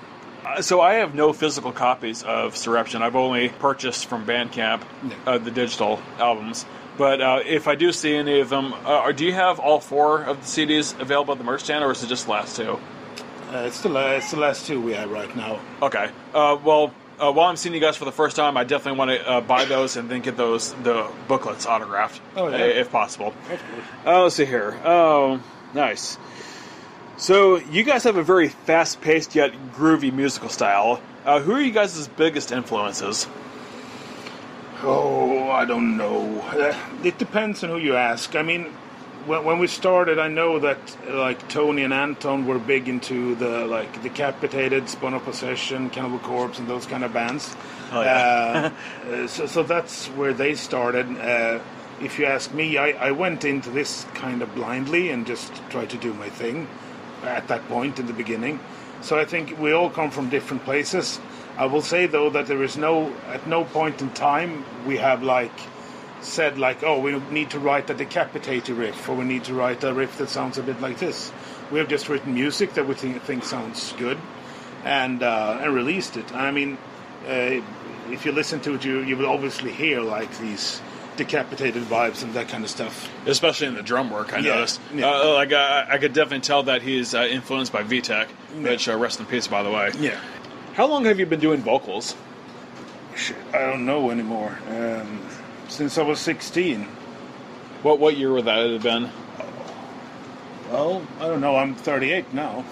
Uh, 0.45 0.61
So 0.61 0.81
I 0.81 0.95
have 0.95 1.15
no 1.15 1.33
physical 1.33 1.71
copies 1.71 2.23
of 2.23 2.55
Soreption. 2.55 3.01
I've 3.01 3.15
only 3.15 3.49
purchased 3.49 4.07
from 4.07 4.25
Bandcamp 4.25 4.81
uh, 5.25 5.37
the 5.37 5.51
digital 5.51 5.99
albums. 6.19 6.65
But 6.97 7.19
uh, 7.21 7.39
if 7.45 7.67
I 7.67 7.75
do 7.75 7.91
see 7.91 8.15
any 8.15 8.39
of 8.39 8.49
them, 8.49 8.73
uh, 8.85 9.11
do 9.11 9.25
you 9.25 9.33
have 9.33 9.59
all 9.59 9.79
four 9.81 10.23
of 10.23 10.37
the 10.37 10.45
CDs 10.45 10.97
available 10.99 11.33
at 11.33 11.37
the 11.37 11.43
merch 11.43 11.63
stand, 11.63 11.83
or 11.83 11.91
is 11.91 12.01
it 12.03 12.07
just 12.07 12.25
the 12.25 12.31
last 12.31 12.55
two? 12.55 12.79
Uh, 13.51 13.57
it's 13.67 13.81
the 13.81 13.89
la- 13.89 14.11
it's 14.11 14.31
the 14.31 14.39
last 14.39 14.65
two 14.65 14.79
we 14.81 14.93
have 14.93 15.11
right 15.11 15.33
now. 15.35 15.59
Okay. 15.81 16.09
Uh, 16.33 16.57
well, 16.63 16.93
uh, 17.19 17.31
while 17.33 17.49
I'm 17.49 17.57
seeing 17.57 17.75
you 17.75 17.81
guys 17.81 17.97
for 17.97 18.05
the 18.05 18.13
first 18.13 18.35
time, 18.37 18.55
I 18.55 18.63
definitely 18.63 18.97
want 18.97 19.11
to 19.11 19.29
uh, 19.29 19.41
buy 19.41 19.65
those 19.65 19.97
and 19.97 20.09
then 20.09 20.21
get 20.21 20.37
those 20.37 20.73
the 20.83 21.09
booklets 21.27 21.65
autographed, 21.65 22.21
Oh, 22.37 22.47
yeah. 22.47 22.57
if 22.57 22.91
possible. 22.91 23.33
Uh, 24.05 24.23
let's 24.23 24.35
see 24.35 24.45
here. 24.45 24.79
Oh, 24.85 25.41
nice. 25.75 26.17
So 27.17 27.57
you 27.57 27.83
guys 27.83 28.03
have 28.03 28.17
a 28.17 28.23
very 28.23 28.49
fast-paced 28.49 29.35
yet 29.35 29.51
groovy 29.73 30.11
musical 30.11 30.49
style. 30.49 30.99
Uh, 31.25 31.39
who 31.39 31.53
are 31.53 31.61
you 31.61 31.71
guys' 31.71 32.07
biggest 32.09 32.51
influences? 32.51 33.27
Oh, 34.83 35.49
I 35.49 35.65
don't 35.65 35.97
know. 35.97 36.41
Uh, 36.41 36.75
It 37.03 37.17
depends 37.17 37.63
on 37.63 37.69
who 37.69 37.77
you 37.77 37.95
ask. 37.95 38.35
I 38.35 38.41
mean, 38.41 38.65
when, 39.25 39.43
when 39.45 39.59
we 39.59 39.67
started, 39.67 40.19
I 40.19 40.27
know 40.27 40.59
that 40.59 40.77
like 41.09 41.47
Tony 41.49 41.83
and 41.83 41.93
Anton 41.93 42.45
were 42.45 42.59
big 42.59 42.87
into 42.89 43.35
the 43.35 43.65
like 43.65 44.03
Decapitated, 44.03 44.89
Spawn 44.89 45.13
of 45.13 45.23
Possession, 45.23 45.89
Cannibal 45.89 46.19
Corpse, 46.19 46.59
and 46.59 46.67
those 46.67 46.85
kind 46.85 47.03
of 47.03 47.13
bands. 47.13 47.55
Oh, 47.91 48.01
yeah. 48.01 48.71
uh, 49.09 49.27
so, 49.27 49.45
so 49.47 49.63
that's 49.63 50.07
where 50.09 50.33
they 50.33 50.53
started. 50.55 51.07
Uh, 51.17 51.59
if 52.01 52.19
you 52.19 52.25
ask 52.25 52.53
me, 52.53 52.77
I, 52.77 52.89
I 52.91 53.11
went 53.11 53.45
into 53.45 53.69
this 53.69 54.05
kind 54.13 54.41
of 54.41 54.53
blindly 54.53 55.09
and 55.09 55.25
just 55.25 55.53
tried 55.69 55.89
to 55.91 55.97
do 55.97 56.13
my 56.13 56.29
thing 56.29 56.67
at 57.23 57.47
that 57.47 57.67
point 57.67 57.99
in 57.99 58.05
the 58.05 58.13
beginning. 58.13 58.59
So 59.01 59.17
I 59.17 59.25
think 59.25 59.57
we 59.59 59.71
all 59.71 59.89
come 59.89 60.11
from 60.11 60.29
different 60.29 60.63
places. 60.63 61.19
I 61.57 61.65
will 61.67 61.81
say 61.81 62.05
though 62.05 62.29
that 62.31 62.47
there 62.47 62.63
is 62.63 62.75
no 62.75 63.13
at 63.27 63.47
no 63.47 63.63
point 63.63 64.01
in 64.01 64.09
time 64.11 64.65
we 64.85 64.97
have 64.97 65.23
like 65.23 65.57
said 66.21 66.57
like 66.57 66.83
oh 66.83 66.99
we 66.99 67.17
need 67.31 67.51
to 67.51 67.59
write 67.59 67.89
a 67.89 67.93
decapitated 67.93 68.75
riff 68.75 69.07
or 69.07 69.15
we 69.15 69.23
need 69.23 69.43
to 69.45 69.53
write 69.53 69.83
a 69.83 69.93
riff 69.93 70.17
that 70.17 70.29
sounds 70.29 70.57
a 70.57 70.63
bit 70.63 70.81
like 70.81 70.99
this. 70.99 71.31
We 71.71 71.79
have 71.79 71.87
just 71.87 72.09
written 72.09 72.33
music 72.33 72.73
that 72.73 72.87
we 72.87 72.93
think, 72.93 73.21
think 73.23 73.43
sounds 73.43 73.93
good 73.93 74.17
and 74.83 75.23
uh, 75.23 75.59
and 75.61 75.73
released 75.73 76.17
it. 76.17 76.33
I 76.33 76.51
mean, 76.51 76.77
uh, 77.27 77.61
if 78.11 78.25
you 78.25 78.31
listen 78.33 78.59
to 78.61 78.75
it, 78.75 78.83
you 78.83 78.99
you 78.99 79.15
will 79.15 79.27
obviously 79.27 79.71
hear 79.71 80.01
like 80.01 80.37
these 80.39 80.81
decapitated 81.17 81.83
vibes 81.83 82.23
and 82.23 82.33
that 82.33 82.47
kind 82.49 82.63
of 82.63 82.69
stuff. 82.69 83.09
Especially 83.25 83.67
in 83.67 83.75
the 83.75 83.81
drum 83.83 84.09
work, 84.11 84.33
I 84.33 84.39
Yeah, 84.39 84.55
noticed. 84.55 84.81
yeah. 84.93 85.09
Uh, 85.09 85.33
like 85.33 85.53
I, 85.53 85.87
I 85.91 85.97
could 85.97 86.13
definitely 86.13 86.41
tell 86.41 86.63
that 86.63 86.81
he's 86.81 87.13
uh, 87.15 87.21
influenced 87.29 87.71
by 87.71 87.83
Vitek, 87.83 88.27
which 88.61 88.87
uh, 88.89 88.97
rest 88.97 89.19
in 89.19 89.25
peace, 89.25 89.47
by 89.47 89.63
the 89.63 89.71
way. 89.71 89.91
Yeah. 89.99 90.19
How 90.73 90.85
long 90.87 91.05
have 91.05 91.19
you 91.19 91.25
been 91.25 91.39
doing 91.39 91.61
vocals? 91.61 92.15
Shit, 93.15 93.37
I 93.53 93.59
don't 93.59 93.85
know 93.85 94.11
anymore. 94.11 94.57
Um, 94.69 95.21
since 95.69 95.97
I 95.97 96.03
was 96.03 96.19
16. 96.19 96.83
What 97.81 97.99
what 97.99 98.17
year 98.17 98.33
would 98.33 98.45
that 98.45 98.69
have 98.69 98.83
been? 98.83 99.09
Well, 100.71 101.05
I 101.19 101.27
don't 101.27 101.39
know. 101.41 101.55
I'm 101.55 101.75
38 101.75 102.33
now. 102.33 102.65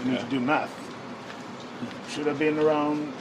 I 0.00 0.04
need 0.04 0.12
Yeah. 0.14 0.18
to 0.24 0.30
do 0.30 0.40
math. 0.40 0.70
Should 2.10 2.26
have 2.26 2.38
been 2.38 2.58
around. 2.58 3.12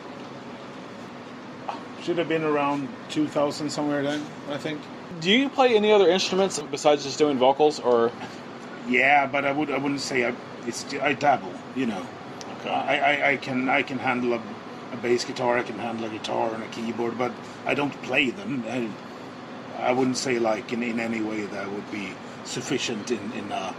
Should 2.03 2.17
have 2.17 2.27
been 2.27 2.43
around 2.43 2.89
2000 3.10 3.70
somewhere 3.70 4.01
then. 4.01 4.25
I 4.50 4.58
think. 4.58 4.81
Do 5.20 5.29
you 5.29 5.50
play 5.50 5.75
any 5.75 5.91
other 5.91 6.10
instruments 6.10 6.60
besides 6.72 7.03
just 7.03 7.20
doing 7.20 7.38
vocals, 7.38 7.79
or 7.79 8.12
Yeah, 8.88 9.27
but 9.27 9.46
I 9.46 9.51
would. 9.51 9.70
I 9.70 9.77
wouldn't 9.77 10.01
say 10.01 10.25
I. 10.25 10.34
It's. 10.65 10.86
I 10.96 11.13
dabble. 11.13 11.53
You 11.75 11.86
know. 11.86 12.05
I, 12.65 13.00
I, 13.00 13.29
I 13.31 13.38
can. 13.38 13.70
I 13.70 13.84
can 13.84 14.00
handle 14.00 14.34
a, 14.34 14.41
a 14.93 14.98
bass 14.98 15.25
guitar. 15.25 15.58
I 15.60 15.63
can 15.63 15.77
handle 15.77 16.05
a 16.08 16.10
guitar 16.10 16.53
and 16.53 16.63
a 16.63 16.67
keyboard, 16.67 17.17
but 17.20 17.31
I 17.65 17.75
don't 17.75 17.93
play 18.01 18.31
them. 18.31 18.63
I, 18.67 18.89
I 19.77 19.91
wouldn't 19.91 20.17
say 20.17 20.39
like 20.39 20.74
in, 20.74 20.81
in 20.81 21.00
any 21.00 21.22
way 21.22 21.46
that 21.46 21.72
would 21.72 21.91
be 21.91 22.13
sufficient 22.46 23.12
in 23.12 23.31
in 23.34 23.51
uh, 23.51 23.74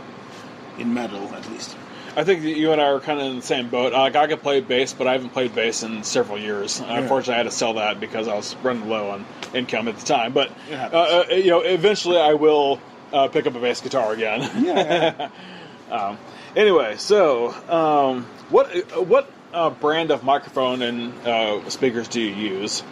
in 0.79 0.95
metal 0.95 1.26
at 1.35 1.50
least. 1.50 1.76
I 2.14 2.25
think 2.25 2.42
that 2.42 2.50
you 2.50 2.73
and 2.73 2.81
I 2.81 2.87
are 2.87 3.00
kind 3.00 3.21
of 3.21 3.26
in 3.26 3.37
the 3.37 3.42
same 3.42 3.69
boat. 3.69 3.92
Like 3.92 4.16
I 4.16 4.26
could 4.26 4.42
play 4.42 4.61
bass, 4.61 4.92
but 4.92 5.07
I 5.07 5.12
haven't 5.12 5.31
played 5.31 5.54
bass 5.54 5.83
in 5.83 6.02
several 6.02 6.38
years. 6.38 6.81
Unfortunately, 6.85 7.35
I 7.35 7.37
had 7.38 7.45
to 7.45 7.50
sell 7.50 7.75
that 7.75 8.00
because 8.00 8.28
I 8.28 8.35
was 8.35 8.54
running 8.57 8.88
low 8.88 9.11
on 9.11 9.25
income 9.54 9.88
at 9.88 9.97
the 9.97 10.04
time. 10.04 10.33
But 10.33 10.50
uh, 10.71 10.75
uh, 10.75 11.25
you 11.31 11.49
know, 11.49 11.61
eventually 11.61 12.19
I 12.19 12.35
will 12.35 12.81
uh, 13.12 13.28
pick 13.28 13.47
up 13.47 13.54
a 13.54 13.61
bass 13.61 13.81
guitar 13.81 14.12
again. 14.12 14.64
Yeah. 14.64 15.31
um, 15.90 16.19
anyway, 16.54 16.97
so 16.99 17.50
um, 17.69 18.25
what 18.50 18.69
what 19.07 19.31
uh, 19.54 19.71
brand 19.71 20.11
of 20.11 20.23
microphone 20.23 20.83
and 20.83 21.14
uh, 21.26 21.69
speakers 21.71 22.09
do 22.09 22.21
you 22.21 22.35
use? 22.35 22.83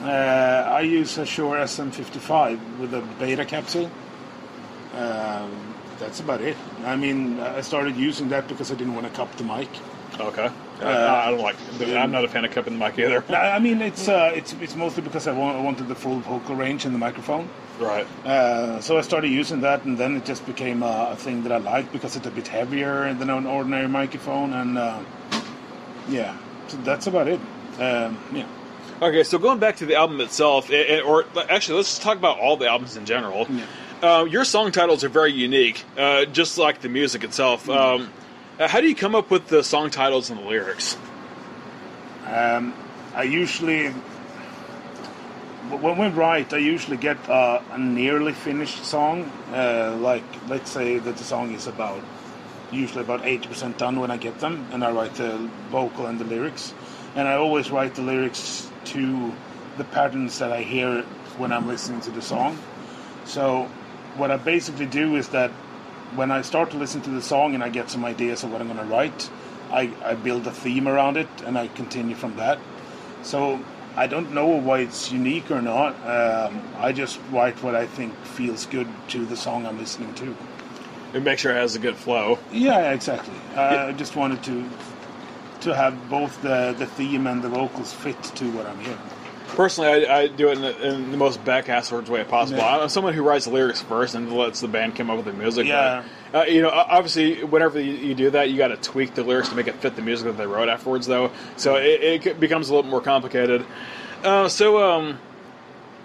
Uh, 0.00 0.64
I 0.68 0.82
use 0.82 1.18
a 1.18 1.26
Shure 1.26 1.56
SM55 1.56 2.78
with 2.78 2.94
a 2.94 3.00
beta 3.18 3.44
capsule. 3.44 3.90
Um, 4.94 5.67
that's 5.98 6.20
about 6.20 6.40
it. 6.40 6.56
I 6.84 6.96
mean, 6.96 7.40
I 7.40 7.60
started 7.60 7.96
using 7.96 8.28
that 8.30 8.48
because 8.48 8.70
I 8.70 8.74
didn't 8.74 8.94
want 8.94 9.06
to 9.06 9.12
cup 9.12 9.34
the 9.36 9.44
mic. 9.44 9.68
Okay, 10.18 10.50
uh, 10.80 10.86
I 11.26 11.30
don't 11.30 11.40
like. 11.40 11.56
I'm 11.80 12.10
not 12.10 12.24
a 12.24 12.28
fan 12.28 12.44
of 12.44 12.50
cupping 12.50 12.78
the 12.78 12.84
mic 12.84 12.98
either. 12.98 13.22
I 13.34 13.58
mean, 13.58 13.80
it's 13.80 14.08
uh, 14.08 14.32
it's 14.34 14.52
it's 14.54 14.74
mostly 14.74 15.02
because 15.02 15.26
I, 15.28 15.32
want, 15.32 15.56
I 15.56 15.60
wanted 15.60 15.86
the 15.86 15.94
full 15.94 16.18
vocal 16.20 16.56
range 16.56 16.86
in 16.86 16.92
the 16.92 16.98
microphone. 16.98 17.48
right. 17.78 18.06
Uh, 18.24 18.80
so 18.80 18.98
I 18.98 19.02
started 19.02 19.28
using 19.28 19.60
that, 19.60 19.84
and 19.84 19.96
then 19.96 20.16
it 20.16 20.24
just 20.24 20.44
became 20.46 20.82
a, 20.82 21.10
a 21.12 21.16
thing 21.16 21.42
that 21.44 21.52
I 21.52 21.58
liked 21.58 21.92
because 21.92 22.16
it's 22.16 22.26
a 22.26 22.30
bit 22.30 22.48
heavier 22.48 23.12
than 23.14 23.30
an 23.30 23.46
ordinary 23.46 23.86
microphone, 23.86 24.52
and 24.54 24.78
uh, 24.78 24.98
yeah, 26.08 26.36
so 26.68 26.76
that's 26.78 27.06
about 27.06 27.28
it. 27.28 27.40
Um, 27.78 28.18
yeah. 28.32 28.46
Okay, 29.00 29.22
so 29.22 29.38
going 29.38 29.60
back 29.60 29.76
to 29.76 29.86
the 29.86 29.94
album 29.94 30.20
itself, 30.20 30.70
eh, 30.70 30.84
eh, 30.88 31.00
or 31.00 31.24
actually, 31.48 31.76
let's 31.76 31.98
talk 32.00 32.16
about 32.16 32.40
all 32.40 32.56
the 32.56 32.68
albums 32.68 32.96
in 32.96 33.04
general. 33.04 33.46
Uh, 34.00 34.24
your 34.30 34.44
song 34.44 34.70
titles 34.70 35.02
are 35.02 35.08
very 35.08 35.32
unique, 35.32 35.84
uh, 35.96 36.24
just 36.26 36.56
like 36.56 36.80
the 36.82 36.88
music 36.88 37.24
itself. 37.24 37.68
Um, 37.68 38.12
uh, 38.56 38.68
how 38.68 38.80
do 38.80 38.88
you 38.88 38.94
come 38.94 39.16
up 39.16 39.28
with 39.28 39.48
the 39.48 39.64
song 39.64 39.90
titles 39.90 40.30
and 40.30 40.38
the 40.38 40.44
lyrics? 40.44 40.96
Um, 42.24 42.74
I 43.12 43.24
usually, 43.24 43.88
when 45.68 45.98
we 45.98 46.06
write, 46.08 46.54
I 46.54 46.58
usually 46.58 46.96
get 46.96 47.16
uh, 47.28 47.60
a 47.72 47.78
nearly 47.78 48.32
finished 48.32 48.84
song. 48.84 49.24
Uh, 49.52 49.96
like, 50.00 50.22
let's 50.48 50.70
say 50.70 50.98
that 51.00 51.16
the 51.16 51.24
song 51.24 51.52
is 51.52 51.66
about, 51.66 52.00
usually 52.70 53.02
about 53.02 53.22
80% 53.22 53.78
done 53.78 53.98
when 53.98 54.12
I 54.12 54.16
get 54.16 54.38
them, 54.38 54.64
and 54.70 54.84
I 54.84 54.92
write 54.92 55.14
the 55.14 55.38
vocal 55.70 56.06
and 56.06 56.20
the 56.20 56.24
lyrics. 56.24 56.72
And 57.16 57.26
I 57.26 57.34
always 57.34 57.72
write 57.72 57.96
the 57.96 58.02
lyrics 58.02 58.70
to 58.84 59.32
the 59.76 59.84
patterns 59.84 60.38
that 60.38 60.52
I 60.52 60.62
hear 60.62 61.02
when 61.36 61.52
I'm 61.52 61.66
listening 61.66 62.00
to 62.02 62.12
the 62.12 62.22
song. 62.22 62.56
So, 63.24 63.68
what 64.18 64.30
I 64.30 64.36
basically 64.36 64.86
do 64.86 65.16
is 65.16 65.28
that 65.28 65.50
when 66.14 66.30
I 66.30 66.42
start 66.42 66.70
to 66.72 66.76
listen 66.76 67.00
to 67.02 67.10
the 67.10 67.22
song 67.22 67.54
and 67.54 67.62
I 67.62 67.68
get 67.68 67.90
some 67.90 68.04
ideas 68.04 68.42
of 68.42 68.52
what 68.52 68.60
I'm 68.60 68.66
going 68.66 68.78
to 68.78 68.84
write, 68.84 69.30
I, 69.70 69.90
I 70.04 70.14
build 70.14 70.46
a 70.46 70.50
theme 70.50 70.88
around 70.88 71.16
it 71.16 71.28
and 71.44 71.56
I 71.56 71.68
continue 71.68 72.14
from 72.14 72.36
that. 72.36 72.58
So 73.22 73.60
I 73.96 74.06
don't 74.06 74.32
know 74.32 74.46
why 74.46 74.80
it's 74.80 75.12
unique 75.12 75.50
or 75.50 75.62
not. 75.62 75.94
Um, 76.06 76.62
I 76.76 76.92
just 76.92 77.20
write 77.30 77.62
what 77.62 77.74
I 77.74 77.86
think 77.86 78.14
feels 78.24 78.66
good 78.66 78.88
to 79.08 79.24
the 79.24 79.36
song 79.36 79.66
I'm 79.66 79.78
listening 79.78 80.14
to. 80.14 80.36
And 81.14 81.24
make 81.24 81.38
sure 81.38 81.52
it 81.52 81.56
has 81.56 81.74
a 81.74 81.78
good 81.78 81.96
flow. 81.96 82.38
Yeah, 82.52 82.92
exactly. 82.92 83.34
I 83.56 83.92
just 83.92 84.16
wanted 84.16 84.42
to 84.44 84.68
to 85.62 85.74
have 85.74 86.08
both 86.08 86.40
the, 86.42 86.72
the 86.78 86.86
theme 86.86 87.26
and 87.26 87.42
the 87.42 87.48
vocals 87.48 87.92
fit 87.92 88.22
to 88.22 88.44
what 88.52 88.64
I'm 88.66 88.78
hearing. 88.78 88.98
Personally, 89.58 90.06
I, 90.06 90.20
I 90.20 90.26
do 90.28 90.50
it 90.50 90.52
in 90.52 90.60
the, 90.60 90.88
in 90.88 91.10
the 91.10 91.16
most 91.16 91.44
backwards 91.44 92.08
way 92.08 92.22
possible. 92.22 92.60
Yeah. 92.60 92.78
I'm 92.78 92.88
someone 92.88 93.12
who 93.12 93.24
writes 93.24 93.46
the 93.46 93.50
lyrics 93.50 93.82
first 93.82 94.14
and 94.14 94.32
lets 94.32 94.60
the 94.60 94.68
band 94.68 94.94
come 94.94 95.10
up 95.10 95.16
with 95.16 95.24
the 95.24 95.32
music. 95.32 95.66
Yeah. 95.66 96.04
But, 96.30 96.38
uh, 96.38 96.44
you 96.48 96.62
know, 96.62 96.70
obviously, 96.70 97.42
whenever 97.42 97.80
you, 97.80 97.92
you 97.92 98.14
do 98.14 98.30
that, 98.30 98.50
you 98.50 98.56
got 98.56 98.68
to 98.68 98.76
tweak 98.76 99.16
the 99.16 99.24
lyrics 99.24 99.48
to 99.48 99.56
make 99.56 99.66
it 99.66 99.74
fit 99.74 99.96
the 99.96 100.02
music 100.02 100.26
that 100.26 100.36
they 100.36 100.46
wrote 100.46 100.68
afterwards, 100.68 101.08
though. 101.08 101.32
So 101.56 101.74
it, 101.74 102.24
it 102.24 102.38
becomes 102.38 102.68
a 102.68 102.74
little 102.76 102.88
more 102.88 103.00
complicated. 103.00 103.66
Uh, 104.22 104.48
so, 104.48 104.80
um, 104.80 105.18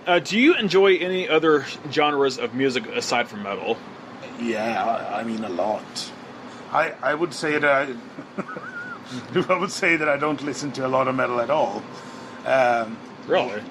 uh, 0.07 0.17
do 0.17 0.39
you 0.39 0.55
enjoy 0.55 0.95
any 0.95 1.29
other 1.29 1.63
genres 1.91 2.39
of 2.39 2.55
music 2.55 2.88
aside 2.88 3.27
from 3.27 3.43
metal? 3.43 3.77
Yeah, 4.41 4.83
I, 4.83 5.19
I 5.19 5.24
mean 5.25 5.43
a 5.43 5.50
lot. 5.50 6.12
I 6.72 6.93
I 7.03 7.13
would 7.13 7.36
say 7.36 7.60
that 7.60 7.72
I, 7.72 9.43
I 9.53 9.60
would 9.60 9.72
say 9.72 9.95
that 9.98 10.10
I 10.10 10.17
don't 10.17 10.41
listen 10.41 10.72
to 10.72 10.88
a 10.88 10.89
lot 10.89 11.07
of 11.07 11.13
metal 11.13 11.39
at 11.39 11.51
all. 11.51 11.83
Um, 12.48 12.98
Really? 13.27 13.62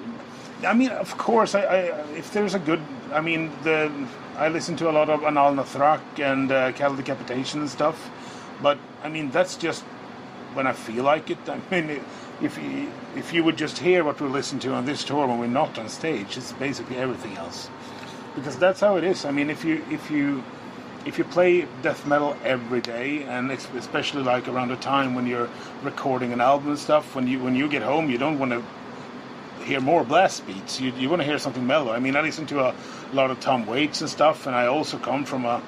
I 0.65 0.73
mean, 0.73 0.89
of 0.89 1.17
course, 1.17 1.55
I, 1.55 1.61
I 1.61 1.77
if 2.15 2.31
there's 2.33 2.53
a 2.53 2.59
good, 2.59 2.81
I 3.11 3.21
mean, 3.21 3.51
the 3.63 3.91
I 4.37 4.47
listen 4.47 4.75
to 4.77 4.89
a 4.89 4.93
lot 4.93 5.09
of 5.09 5.21
Anaal 5.21 5.53
Nathrakh 5.55 6.19
and 6.19 6.51
uh, 6.51 6.71
Cattle 6.71 6.95
Decapitation 6.95 7.61
and 7.61 7.69
stuff, 7.69 8.09
but 8.61 8.77
I 9.03 9.09
mean 9.09 9.29
that's 9.29 9.55
just 9.55 9.83
when 10.53 10.65
I 10.65 10.73
feel 10.73 11.03
like 11.03 11.29
it. 11.29 11.37
I 11.49 11.59
mean, 11.69 12.01
if 12.41 12.57
you, 12.57 12.91
if 13.15 13.33
you 13.33 13.43
would 13.43 13.57
just 13.57 13.77
hear 13.77 14.03
what 14.03 14.19
we 14.19 14.27
listen 14.27 14.59
to 14.59 14.73
on 14.73 14.85
this 14.85 15.03
tour 15.03 15.27
when 15.27 15.37
we're 15.37 15.47
not 15.47 15.77
on 15.77 15.87
stage, 15.89 16.37
it's 16.37 16.53
basically 16.53 16.97
everything 16.97 17.37
else, 17.37 17.69
because 18.35 18.57
that's 18.57 18.79
how 18.79 18.97
it 18.97 19.03
is. 19.03 19.25
I 19.25 19.31
mean, 19.31 19.49
if 19.49 19.63
you 19.63 19.83
if 19.91 20.09
you 20.09 20.43
if 21.05 21.17
you 21.17 21.25
play 21.25 21.67
death 21.81 22.07
metal 22.07 22.35
every 22.43 22.81
day, 22.81 23.23
and 23.23 23.51
especially 23.51 24.23
like 24.23 24.47
around 24.47 24.69
the 24.69 24.77
time 24.77 25.13
when 25.13 25.27
you're 25.27 25.49
recording 25.83 26.31
an 26.33 26.41
album 26.41 26.69
and 26.69 26.79
stuff, 26.79 27.13
when 27.13 27.27
you 27.27 27.39
when 27.39 27.53
you 27.53 27.67
get 27.67 27.83
home, 27.83 28.09
you 28.09 28.17
don't 28.17 28.39
want 28.39 28.51
to 28.51 28.63
hear 29.63 29.79
more 29.79 30.03
blast 30.03 30.45
beats. 30.45 30.79
You, 30.79 30.91
you 30.93 31.09
want 31.09 31.21
to 31.21 31.25
hear 31.25 31.39
something 31.39 31.65
mellow. 31.65 31.91
I 31.91 31.99
mean, 31.99 32.15
I 32.15 32.21
listen 32.21 32.45
to 32.47 32.61
a 32.61 32.75
lot 33.13 33.31
of 33.31 33.39
Tom 33.39 33.65
Waits 33.65 34.01
and 34.01 34.09
stuff, 34.09 34.47
and 34.47 34.55
I 34.55 34.67
also 34.67 34.97
come 34.97 35.25
from 35.25 35.45
a 35.45 35.61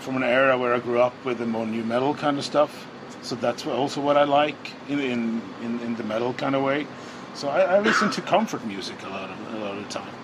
from 0.00 0.16
an 0.16 0.24
era 0.24 0.58
where 0.58 0.74
I 0.74 0.80
grew 0.80 1.00
up 1.00 1.14
with 1.24 1.38
the 1.38 1.46
more 1.46 1.64
nu 1.66 1.84
metal 1.84 2.14
kind 2.14 2.38
of 2.38 2.44
stuff. 2.44 2.88
So 3.22 3.36
that's 3.36 3.64
also 3.66 4.00
what 4.00 4.16
I 4.16 4.24
like 4.24 4.72
in 4.88 5.00
in, 5.00 5.42
in, 5.62 5.80
in 5.80 5.96
the 5.96 6.04
metal 6.04 6.34
kind 6.34 6.54
of 6.54 6.62
way. 6.62 6.86
So 7.34 7.48
I, 7.48 7.76
I 7.76 7.80
listen 7.80 8.10
to 8.10 8.20
comfort 8.20 8.64
music 8.66 9.02
a 9.04 9.08
lot 9.08 9.30
of 9.30 9.54
a 9.54 9.58
lot 9.58 9.76
of 9.76 9.84
the 9.84 9.90
time. 9.90 10.14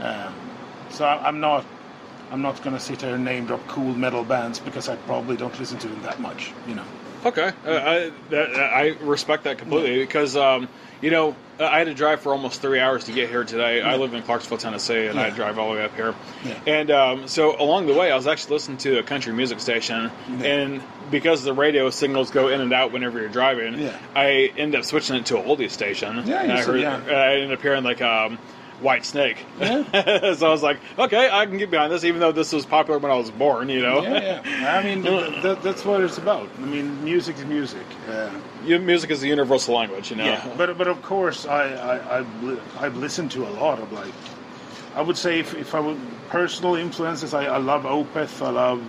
Um, 0.00 0.34
so 0.90 1.04
I, 1.04 1.26
I'm 1.26 1.40
not 1.40 1.64
I'm 2.30 2.42
not 2.42 2.62
going 2.62 2.74
to 2.74 2.80
sit 2.80 3.02
here 3.02 3.14
and 3.14 3.24
name 3.24 3.46
drop 3.46 3.66
cool 3.68 3.94
metal 3.94 4.24
bands 4.24 4.58
because 4.58 4.88
I 4.88 4.96
probably 4.96 5.36
don't 5.36 5.58
listen 5.58 5.78
to 5.78 5.88
them 5.88 6.02
that 6.02 6.20
much. 6.20 6.52
You 6.66 6.74
know. 6.76 6.84
Okay, 7.24 7.52
uh, 7.66 7.70
I 7.70 8.12
that, 8.30 8.54
I 8.56 8.88
respect 9.00 9.44
that 9.44 9.58
completely 9.58 9.98
because 10.00 10.36
um, 10.36 10.68
you 11.00 11.10
know 11.10 11.34
I 11.58 11.78
had 11.78 11.84
to 11.86 11.94
drive 11.94 12.20
for 12.20 12.32
almost 12.32 12.60
three 12.60 12.80
hours 12.80 13.04
to 13.04 13.12
get 13.12 13.30
here 13.30 13.44
today. 13.44 13.80
I 13.80 13.96
live 13.96 14.12
in 14.12 14.22
Clarksville, 14.22 14.58
Tennessee, 14.58 15.06
and 15.06 15.18
I 15.18 15.28
Yeah. 15.28 15.34
drive 15.36 15.58
all 15.58 15.70
the 15.70 15.78
way 15.78 15.84
up 15.84 15.94
here. 15.94 16.14
Yeah. 16.44 16.58
And 16.66 16.90
um, 16.90 17.28
so 17.28 17.58
along 17.60 17.86
the 17.86 17.94
way, 17.94 18.10
I 18.12 18.16
was 18.16 18.26
actually 18.26 18.54
listening 18.54 18.78
to 18.78 18.98
a 18.98 19.02
country 19.02 19.32
music 19.32 19.60
station, 19.60 20.10
and 20.42 20.82
because 21.10 21.44
the 21.44 21.52
radio 21.54 21.88
signals 21.90 22.30
go 22.30 22.48
in 22.48 22.60
and 22.60 22.72
out 22.72 22.92
whenever 22.92 23.18
you're 23.20 23.28
driving, 23.28 23.78
Yeah. 23.78 23.96
I 24.14 24.52
end 24.56 24.74
up 24.74 24.84
switching 24.84 25.16
it 25.16 25.26
to 25.26 25.38
a 25.38 25.42
oldie 25.42 25.70
station. 25.70 26.26
Yeah, 26.26 26.42
and 26.42 26.52
I, 26.52 26.62
heard, 26.62 26.80
yeah. 26.80 26.96
I 27.06 27.34
ended 27.36 27.52
up 27.52 27.62
hearing 27.62 27.84
like 27.84 28.02
um, 28.02 28.38
Whitesnake. 28.84 29.38
Yeah. 29.58 30.34
so 30.34 30.46
I 30.46 30.50
was 30.50 30.62
like, 30.62 30.78
okay, 30.98 31.30
I 31.32 31.46
can 31.46 31.56
get 31.56 31.70
behind 31.70 31.90
this, 31.90 32.04
even 32.04 32.20
though 32.20 32.32
this 32.32 32.52
was 32.52 32.66
popular 32.66 32.98
when 32.98 33.10
I 33.10 33.16
was 33.16 33.30
born. 33.30 33.68
You 33.70 33.80
know, 33.80 34.02
Yeah, 34.02 34.42
yeah. 34.44 34.78
I 34.78 34.84
mean, 34.84 35.02
th- 35.02 35.42
th- 35.42 35.58
that's 35.60 35.84
what 35.84 36.02
it's 36.02 36.18
about. 36.18 36.48
I 36.58 36.66
mean, 36.66 37.02
music 37.02 37.38
is 37.38 37.46
music. 37.46 37.86
Uh, 38.08 38.30
You- 38.64 38.78
music 38.78 39.10
is 39.10 39.22
a 39.22 39.26
universal 39.28 39.74
language. 39.74 40.10
You 40.10 40.16
know. 40.16 40.26
Yeah, 40.26 40.46
but 40.58 40.76
but 40.76 40.86
of 40.86 41.00
course, 41.02 41.46
I, 41.46 41.64
I 41.72 42.18
I've, 42.18 42.42
li- 42.44 42.60
I've 42.78 42.96
listened 42.98 43.30
to 43.32 43.46
a 43.48 43.52
lot 43.58 43.78
of 43.80 43.90
like, 43.92 44.12
I 44.94 45.00
would 45.02 45.16
say 45.16 45.40
if, 45.40 45.54
if 45.54 45.74
I 45.74 45.80
would 45.80 45.98
personal 46.28 46.74
influences, 46.74 47.32
I, 47.34 47.46
I 47.46 47.56
love 47.58 47.84
Opeth, 47.84 48.42
I 48.44 48.50
love 48.50 48.82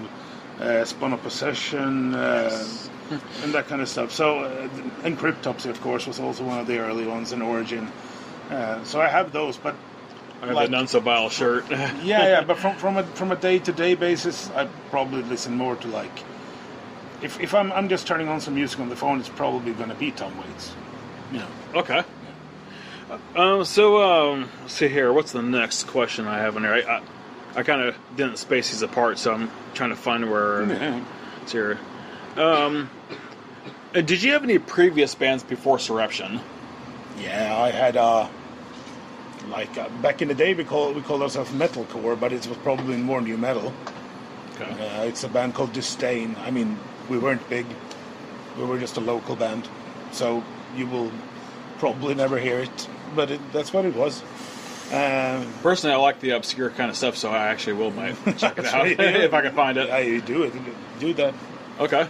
uh, 0.60 0.84
Spawn 0.86 1.14
of 1.14 1.22
Possession, 1.24 2.16
uh, 2.16 2.68
and 3.44 3.54
that 3.54 3.68
kind 3.68 3.82
of 3.82 3.88
stuff. 3.90 4.12
So 4.12 4.40
uh, 4.40 4.68
and 5.04 5.18
Cryptopsy, 5.18 5.70
of 5.70 5.80
course, 5.82 6.06
was 6.08 6.20
also 6.20 6.44
one 6.44 6.60
of 6.60 6.68
the 6.68 6.80
early 6.80 7.06
ones 7.08 7.32
in 7.32 7.42
Origin. 7.42 7.88
Uh, 8.50 8.84
so 8.84 9.02
I 9.02 9.08
have 9.08 9.32
those, 9.32 9.58
but 9.58 9.76
I 10.42 10.48
have 10.48 10.56
Like- 10.56 10.68
the 10.70 10.72
None 10.78 10.88
So 10.88 11.00
Vile 11.00 11.30
shirt. 11.30 11.66
yeah, 11.70 11.96
yeah. 12.04 12.42
But 12.42 12.58
from 12.58 12.76
from 12.78 12.98
a 12.98 13.04
from 13.04 13.32
a 13.32 13.36
day 13.36 13.60
to 13.60 13.72
day 13.72 13.96
basis, 13.96 14.50
I 14.52 14.68
probably 14.90 15.24
listen 15.24 15.56
more 15.56 15.76
to 15.78 15.88
like. 15.88 16.12
If, 17.22 17.40
if 17.40 17.56
I'm, 17.56 17.72
I'm 17.72 17.88
just 17.90 18.06
turning 18.06 18.28
on 18.28 18.42
some 18.42 18.56
music 18.56 18.80
on 18.80 18.90
the 18.90 18.96
phone, 18.96 19.20
it's 19.20 19.30
probably 19.30 19.72
going 19.72 19.90
to 19.90 19.96
be 19.96 20.12
Tom 20.12 20.38
Waits. 20.38 20.74
You 21.32 21.40
know. 21.40 21.48
okay. 21.76 22.04
Um, 23.36 23.64
so, 23.64 24.04
um, 24.04 24.50
let's 24.62 24.74
see 24.74 24.90
here. 24.90 25.14
What's 25.14 25.32
the 25.32 25.42
next 25.42 25.86
question 25.86 26.28
I 26.28 26.40
have 26.40 26.56
in 26.58 26.64
there? 26.64 26.74
I, 26.74 26.98
I, 26.98 27.04
I 27.56 27.64
kind 27.64 27.82
of 27.82 27.96
didn't 28.16 28.38
space 28.38 28.70
these 28.70 28.82
apart, 28.82 29.18
so 29.18 29.34
I'm 29.34 29.50
trying 29.74 29.92
to 29.92 29.96
find 29.96 30.30
where 30.30 30.64
it's 31.42 31.52
here. 31.52 31.80
Um, 32.36 32.90
uh, 33.96 34.02
did 34.02 34.22
you 34.22 34.34
have 34.34 34.44
any 34.44 34.60
previous 34.60 35.16
bands 35.16 35.42
before 35.44 35.78
Soreption? 35.78 36.42
Yeah, 37.22 37.58
I 37.58 37.72
had 37.72 37.98
uh 37.98 38.28
like 39.50 39.78
uh, 39.78 39.90
back 40.02 40.22
in 40.22 40.28
the 40.28 40.34
day 40.34 40.54
we 40.54 40.64
call 40.64 40.94
we 40.94 41.02
called 41.02 41.22
ourselves 41.22 41.52
metalcore, 41.52 42.20
but 42.20 42.34
it 42.34 42.48
was 42.48 42.58
probably 42.60 42.98
more 42.98 43.22
nu 43.22 43.38
metal. 43.38 43.74
Okay. 44.56 44.72
Uh, 44.72 45.04
it's 45.04 45.24
a 45.24 45.28
band 45.30 45.54
called 45.54 45.74
Disdain. 45.74 46.36
I 46.40 46.50
mean, 46.52 46.78
we 47.10 47.18
weren't 47.18 47.48
big. 47.50 47.66
We 48.58 48.64
were 48.64 48.80
just 48.80 48.96
a 48.98 49.02
local 49.02 49.36
band, 49.36 49.68
so 50.12 50.44
you 50.78 50.88
will 50.88 51.12
probably 51.78 52.16
never 52.16 52.38
hear 52.40 52.60
it. 52.60 52.88
But 53.16 53.32
it, 53.32 53.42
that's 53.52 53.74
what 53.74 53.86
it 53.86 53.96
was. 53.96 54.24
Um, 54.94 55.52
Personally, 55.62 55.94
I 55.96 55.98
like 55.98 56.20
the 56.22 56.32
obscure 56.32 56.70
kind 56.70 56.90
of 56.90 56.96
stuff, 56.96 57.18
so 57.18 57.32
I 57.32 57.48
actually 57.48 57.74
will 57.74 57.92
might 57.92 58.16
check 58.38 58.58
it 58.58 58.66
out 58.66 58.88
if 58.90 59.34
I 59.34 59.42
can 59.42 59.54
find 59.54 59.78
it. 59.78 59.88
yeah, 59.90 59.98
you 60.00 60.22
do 60.22 60.44
it. 60.44 60.54
Do 61.00 61.14
that. 61.16 61.34
Okay. 61.80 62.08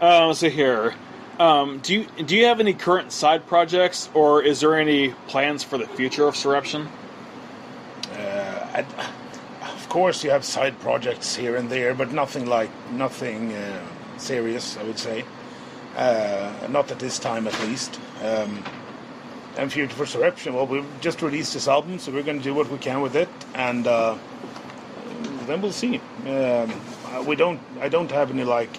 Uh, 0.00 0.26
let's 0.26 0.40
see 0.40 0.50
here. 0.50 0.94
Um, 1.42 1.80
do 1.80 1.92
you 1.94 2.04
do 2.24 2.36
you 2.36 2.44
have 2.44 2.60
any 2.60 2.72
current 2.72 3.10
side 3.10 3.48
projects, 3.48 4.08
or 4.14 4.44
is 4.44 4.60
there 4.60 4.78
any 4.78 5.08
plans 5.26 5.64
for 5.64 5.76
the 5.76 5.88
future 5.88 6.28
of 6.28 6.36
Soreption? 6.36 6.86
Uh, 8.12 8.84
of 9.62 9.88
course, 9.88 10.22
you 10.22 10.30
have 10.30 10.44
side 10.44 10.78
projects 10.78 11.34
here 11.34 11.56
and 11.56 11.68
there, 11.68 11.94
but 11.94 12.12
nothing 12.12 12.46
like 12.46 12.70
nothing 12.92 13.52
uh, 13.54 13.80
serious. 14.18 14.76
I 14.76 14.84
would 14.84 15.00
say, 15.00 15.24
uh, 15.96 16.68
not 16.70 16.92
at 16.92 17.00
this 17.00 17.18
time, 17.18 17.48
at 17.48 17.60
least. 17.66 17.98
Um, 18.22 18.62
and 19.56 19.72
future 19.72 19.96
for 19.96 20.04
Soreption. 20.04 20.54
Well, 20.54 20.68
we've 20.68 21.00
just 21.00 21.22
released 21.22 21.54
this 21.54 21.66
album, 21.66 21.98
so 21.98 22.12
we're 22.12 22.22
going 22.22 22.38
to 22.38 22.44
do 22.44 22.54
what 22.54 22.70
we 22.70 22.78
can 22.78 23.00
with 23.00 23.16
it, 23.16 23.28
and 23.56 23.84
uh, 23.88 24.16
then 25.46 25.60
we'll 25.60 25.72
see. 25.72 25.96
Um, 26.24 26.72
uh, 27.10 27.24
we 27.26 27.34
don't. 27.34 27.58
I 27.80 27.88
don't 27.88 28.12
have 28.12 28.30
any 28.30 28.44
like 28.44 28.78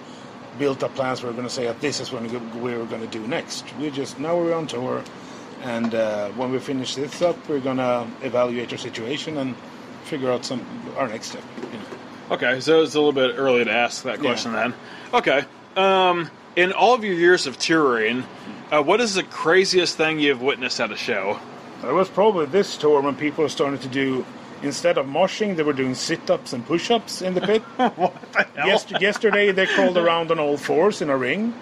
built-up 0.60 0.94
plans. 0.96 1.24
We're 1.24 1.32
going 1.32 1.48
to 1.48 1.54
say 1.54 1.66
that 1.66 1.80
this 1.82 2.00
is 2.00 2.12
what 2.12 2.24
we're 2.24 2.86
going 2.86 3.02
to 3.02 3.08
do 3.08 3.26
next. 3.28 3.66
We 3.78 3.90
just 3.90 4.20
now 4.20 4.38
we're 4.38 4.54
on 4.54 4.68
tour, 4.68 5.04
and 5.64 5.94
uh, 5.94 6.30
when 6.30 6.52
we 6.52 6.60
finish 6.60 6.96
this 6.96 7.22
up, 7.22 7.38
we're 7.48 7.60
going 7.60 7.78
to 7.78 8.08
evaluate 8.22 8.72
our 8.72 8.78
situation 8.78 9.38
and 9.38 9.56
figure 10.06 10.32
out 10.32 10.46
some 10.46 10.66
our 10.98 11.08
next 11.08 11.28
step. 11.28 11.44
You 11.58 11.80
know. 11.80 11.86
Okay, 12.32 12.60
so 12.62 12.82
it's 12.82 12.96
a 12.96 13.00
little 13.00 13.14
bit 13.14 13.36
early 13.38 13.66
to 13.66 13.72
ask 13.72 14.04
that 14.04 14.20
question 14.20 14.54
then. 14.54 14.74
Okay. 15.14 15.44
Um, 15.76 16.30
in 16.56 16.72
all 16.72 16.94
of 16.94 17.04
your 17.04 17.16
years 17.16 17.48
of 17.48 17.58
touring, 17.58 18.24
uh, 18.72 18.82
what 18.82 19.02
is 19.02 19.16
the 19.16 19.24
craziest 19.24 19.98
thing 19.98 20.20
you've 20.20 20.42
witnessed 20.42 20.80
at 20.80 20.92
a 20.92 20.96
show? 20.96 21.40
It 21.84 21.92
was 21.92 22.10
probably 22.10 22.46
this 22.46 22.78
tour 22.78 23.02
when 23.02 23.16
people 23.16 23.48
started 23.50 23.82
to 23.82 23.88
do 23.88 24.26
instead 24.64 24.98
of 24.98 25.06
moshing, 25.06 25.56
they 25.56 25.64
were 25.64 25.74
doing 25.74 25.94
sit-ups 25.96 26.54
and 26.54 26.66
push-ups 26.66 27.22
in 27.22 27.34
the 27.34 27.42
pit. 27.42 27.62
What 27.96 28.16
the 28.34 28.48
Yes, 28.56 28.86
yesterday 29.00 29.52
they 29.52 29.68
crawled 29.68 29.98
around 29.98 30.32
on 30.32 30.40
all 30.40 30.58
fours 30.58 31.02
in 31.02 31.10
a 31.10 31.18
ring 31.18 31.54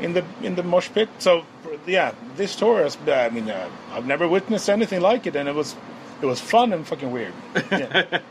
in 0.00 0.14
the 0.14 0.24
in 0.42 0.54
the 0.54 0.62
mosh 0.62 0.88
pit. 0.90 1.08
So 1.18 1.44
yeah, 1.86 2.14
this 2.36 2.56
tour 2.56 2.82
has. 2.82 2.96
I 3.06 3.28
mean, 3.30 3.50
uh, 3.50 3.68
I've 3.92 4.06
never 4.06 4.26
witnessed 4.28 4.68
anything 4.70 5.00
like 5.00 5.26
it, 5.26 5.36
and 5.36 5.48
it 5.48 5.54
was 5.54 5.76
it 6.22 6.26
was 6.26 6.40
fun 6.40 6.72
and 6.72 6.86
fucking 6.86 7.10
weird. 7.10 7.32
Yeah. 7.70 8.20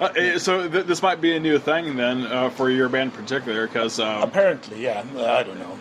Uh, 0.00 0.12
eh, 0.16 0.38
so 0.38 0.68
th- 0.68 0.86
this 0.86 1.02
might 1.02 1.20
be 1.20 1.36
a 1.36 1.40
new 1.40 1.58
thing 1.58 1.96
then 1.96 2.26
uh, 2.26 2.50
for 2.50 2.70
your 2.70 2.88
band 2.88 3.12
in 3.12 3.16
particular, 3.16 3.66
because 3.66 4.00
um, 4.00 4.22
Apparently, 4.22 4.82
yeah. 4.82 5.04
I 5.16 5.42
don't 5.42 5.58
know. 5.58 5.78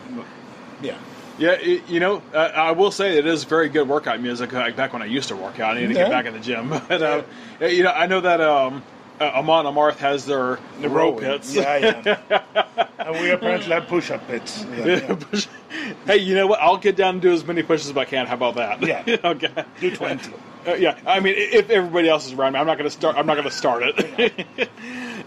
Yeah. 0.81 0.97
Yeah, 1.37 1.57
y- 1.61 1.81
you 1.87 1.99
know, 1.99 2.21
uh, 2.33 2.37
I 2.55 2.71
will 2.71 2.91
say 2.91 3.17
it 3.17 3.25
is 3.25 3.43
very 3.43 3.69
good 3.69 3.87
workout 3.87 4.19
music. 4.21 4.51
Like 4.53 4.75
back 4.75 4.93
when 4.93 5.01
I 5.01 5.05
used 5.05 5.29
to 5.29 5.35
work 5.35 5.59
out, 5.59 5.75
I 5.77 5.81
need 5.81 5.87
to 5.87 5.93
Yeah. 5.93 6.03
get 6.03 6.09
back 6.11 6.25
in 6.25 6.33
the 6.33 6.39
gym. 6.39 6.69
But 6.87 7.01
uh, 7.01 7.23
yeah, 7.59 7.67
you 7.67 7.83
know, 7.83 7.91
I 7.91 8.05
know 8.07 8.21
that 8.21 8.41
um, 8.41 8.83
uh, 9.19 9.25
Amon 9.25 9.65
Amarth 9.65 9.97
has 9.97 10.25
their 10.25 10.59
The 10.81 10.89
row 10.89 11.11
rowing. 11.11 11.19
pits. 11.19 11.53
Yeah, 11.55 11.77
yeah. 12.29 12.85
and 12.99 13.19
we 13.21 13.29
apparently 13.31 13.69
have 13.71 13.87
push-up 13.87 14.25
pits. 14.27 14.65
Yeah, 14.77 14.85
yeah. 15.33 15.41
hey, 16.05 16.17
you 16.17 16.35
know 16.35 16.47
what? 16.47 16.59
I'll 16.61 16.77
get 16.77 16.95
down 16.95 17.15
and 17.15 17.21
do 17.21 17.31
as 17.33 17.45
many 17.45 17.63
pushes 17.63 17.89
as 17.89 17.97
I 17.97 18.05
can. 18.05 18.25
How 18.27 18.35
about 18.35 18.55
that? 18.55 18.81
Yeah. 18.81 19.03
okay. 19.23 19.65
Do 19.79 19.95
twenty. 19.95 20.31
Uh, 20.65 20.75
yeah, 20.75 20.97
I 21.05 21.19
mean, 21.19 21.33
if 21.37 21.69
everybody 21.69 22.07
else 22.07 22.25
is 22.25 22.31
around 22.33 22.53
me, 22.53 22.59
I'm 22.59 22.65
not 22.65 22.77
going 22.77 22.89
to 22.89 22.95
start. 22.95 23.17
I'm 23.17 23.25
not 23.25 23.33
going 23.33 23.49
to 23.49 23.51
start 23.51 23.83
it. 23.85 24.47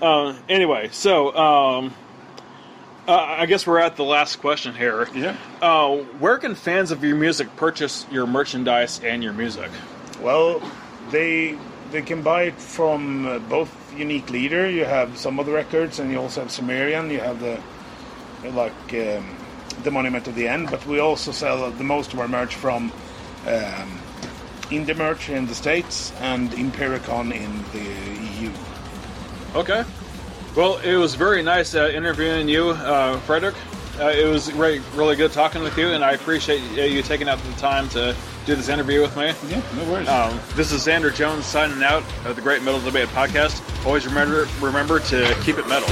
uh, 0.01 0.35
anyway, 0.49 0.89
so 0.93 1.37
um, 1.37 1.93
uh, 3.09 3.37
I 3.39 3.47
guess 3.47 3.67
we're 3.67 3.79
at 3.79 3.97
the 3.97 4.05
last 4.05 4.37
question 4.37 4.75
here. 4.75 5.09
Yeah. 5.15 5.37
Uh, 5.63 5.97
where 6.19 6.39
can 6.39 6.55
fans 6.55 6.91
of 6.91 7.05
your 7.05 7.17
music 7.17 7.55
purchase 7.57 8.07
your 8.11 8.27
merchandise 8.27 9.01
and 9.03 9.23
your 9.23 9.33
music? 9.33 9.71
Well, 10.21 10.61
they 11.11 11.57
they 11.93 12.03
can 12.03 12.23
buy 12.23 12.45
it 12.45 12.61
from 12.61 13.27
uh, 13.27 13.39
both 13.39 13.71
Unique 13.97 14.31
Leader. 14.31 14.69
You 14.69 14.85
have 14.85 15.17
some 15.17 15.39
of 15.39 15.47
the 15.47 15.53
records, 15.53 15.99
and 15.99 16.11
you 16.11 16.21
also 16.21 16.43
have 16.43 16.51
Sumerian. 16.51 17.11
You 17.11 17.21
have 17.21 17.41
the 17.41 17.61
like 18.51 18.95
um, 18.95 19.37
the 19.83 19.91
Monument 19.91 20.27
of 20.27 20.35
the 20.35 20.49
End, 20.49 20.71
but 20.71 20.85
we 20.87 20.99
also 20.99 21.33
sell 21.33 21.71
the 21.71 21.85
most 21.85 22.13
of 22.13 22.21
our 22.21 22.29
merch 22.29 22.55
from 22.55 22.93
um, 23.47 24.01
Indie 24.71 24.97
Merch 24.97 25.29
in 25.29 25.47
the 25.47 25.55
States 25.55 26.13
and 26.21 26.51
Impericon 26.51 27.33
in 27.33 27.63
the 27.73 28.43
EU. 28.43 28.51
Okay. 29.55 29.85
Well, 30.57 30.79
it 30.79 30.97
was 30.97 31.15
very 31.15 31.43
nice 31.43 31.75
uh, 31.75 31.91
interviewing 31.95 32.49
you, 32.49 32.71
uh, 32.71 33.21
Frederick. 33.21 33.55
Uh, 34.01 34.09
it 34.09 34.27
was 34.27 34.51
really, 34.55 34.79
really 34.95 35.15
good 35.15 35.31
talking 35.31 35.63
with 35.63 35.77
you, 35.77 35.89
and 35.89 36.03
I 36.03 36.13
appreciate 36.13 36.63
uh, 36.79 36.83
you 36.83 37.03
taking 37.03 37.29
out 37.29 37.39
the 37.39 37.53
time 37.61 37.91
to 37.91 38.17
do 38.47 38.55
this 38.55 38.71
interview 38.71 39.03
with 39.03 39.15
me. 39.19 39.35
Yeah, 39.51 39.61
no 39.77 39.85
worries. 39.93 40.09
Um, 40.09 40.41
this 40.55 40.73
is 40.73 40.87
Xander 40.87 41.15
Jones 41.15 41.45
signing 41.45 41.83
out 41.83 42.03
of 42.25 42.37
the 42.37 42.43
Great 42.43 42.63
Metal 42.63 42.81
Debate 42.81 43.09
podcast. 43.09 43.63
Always 43.85 44.07
remember 44.07 44.49
remember 44.63 44.99
to 45.01 45.37
keep 45.43 45.59
it 45.59 45.69
metal. 45.69 45.89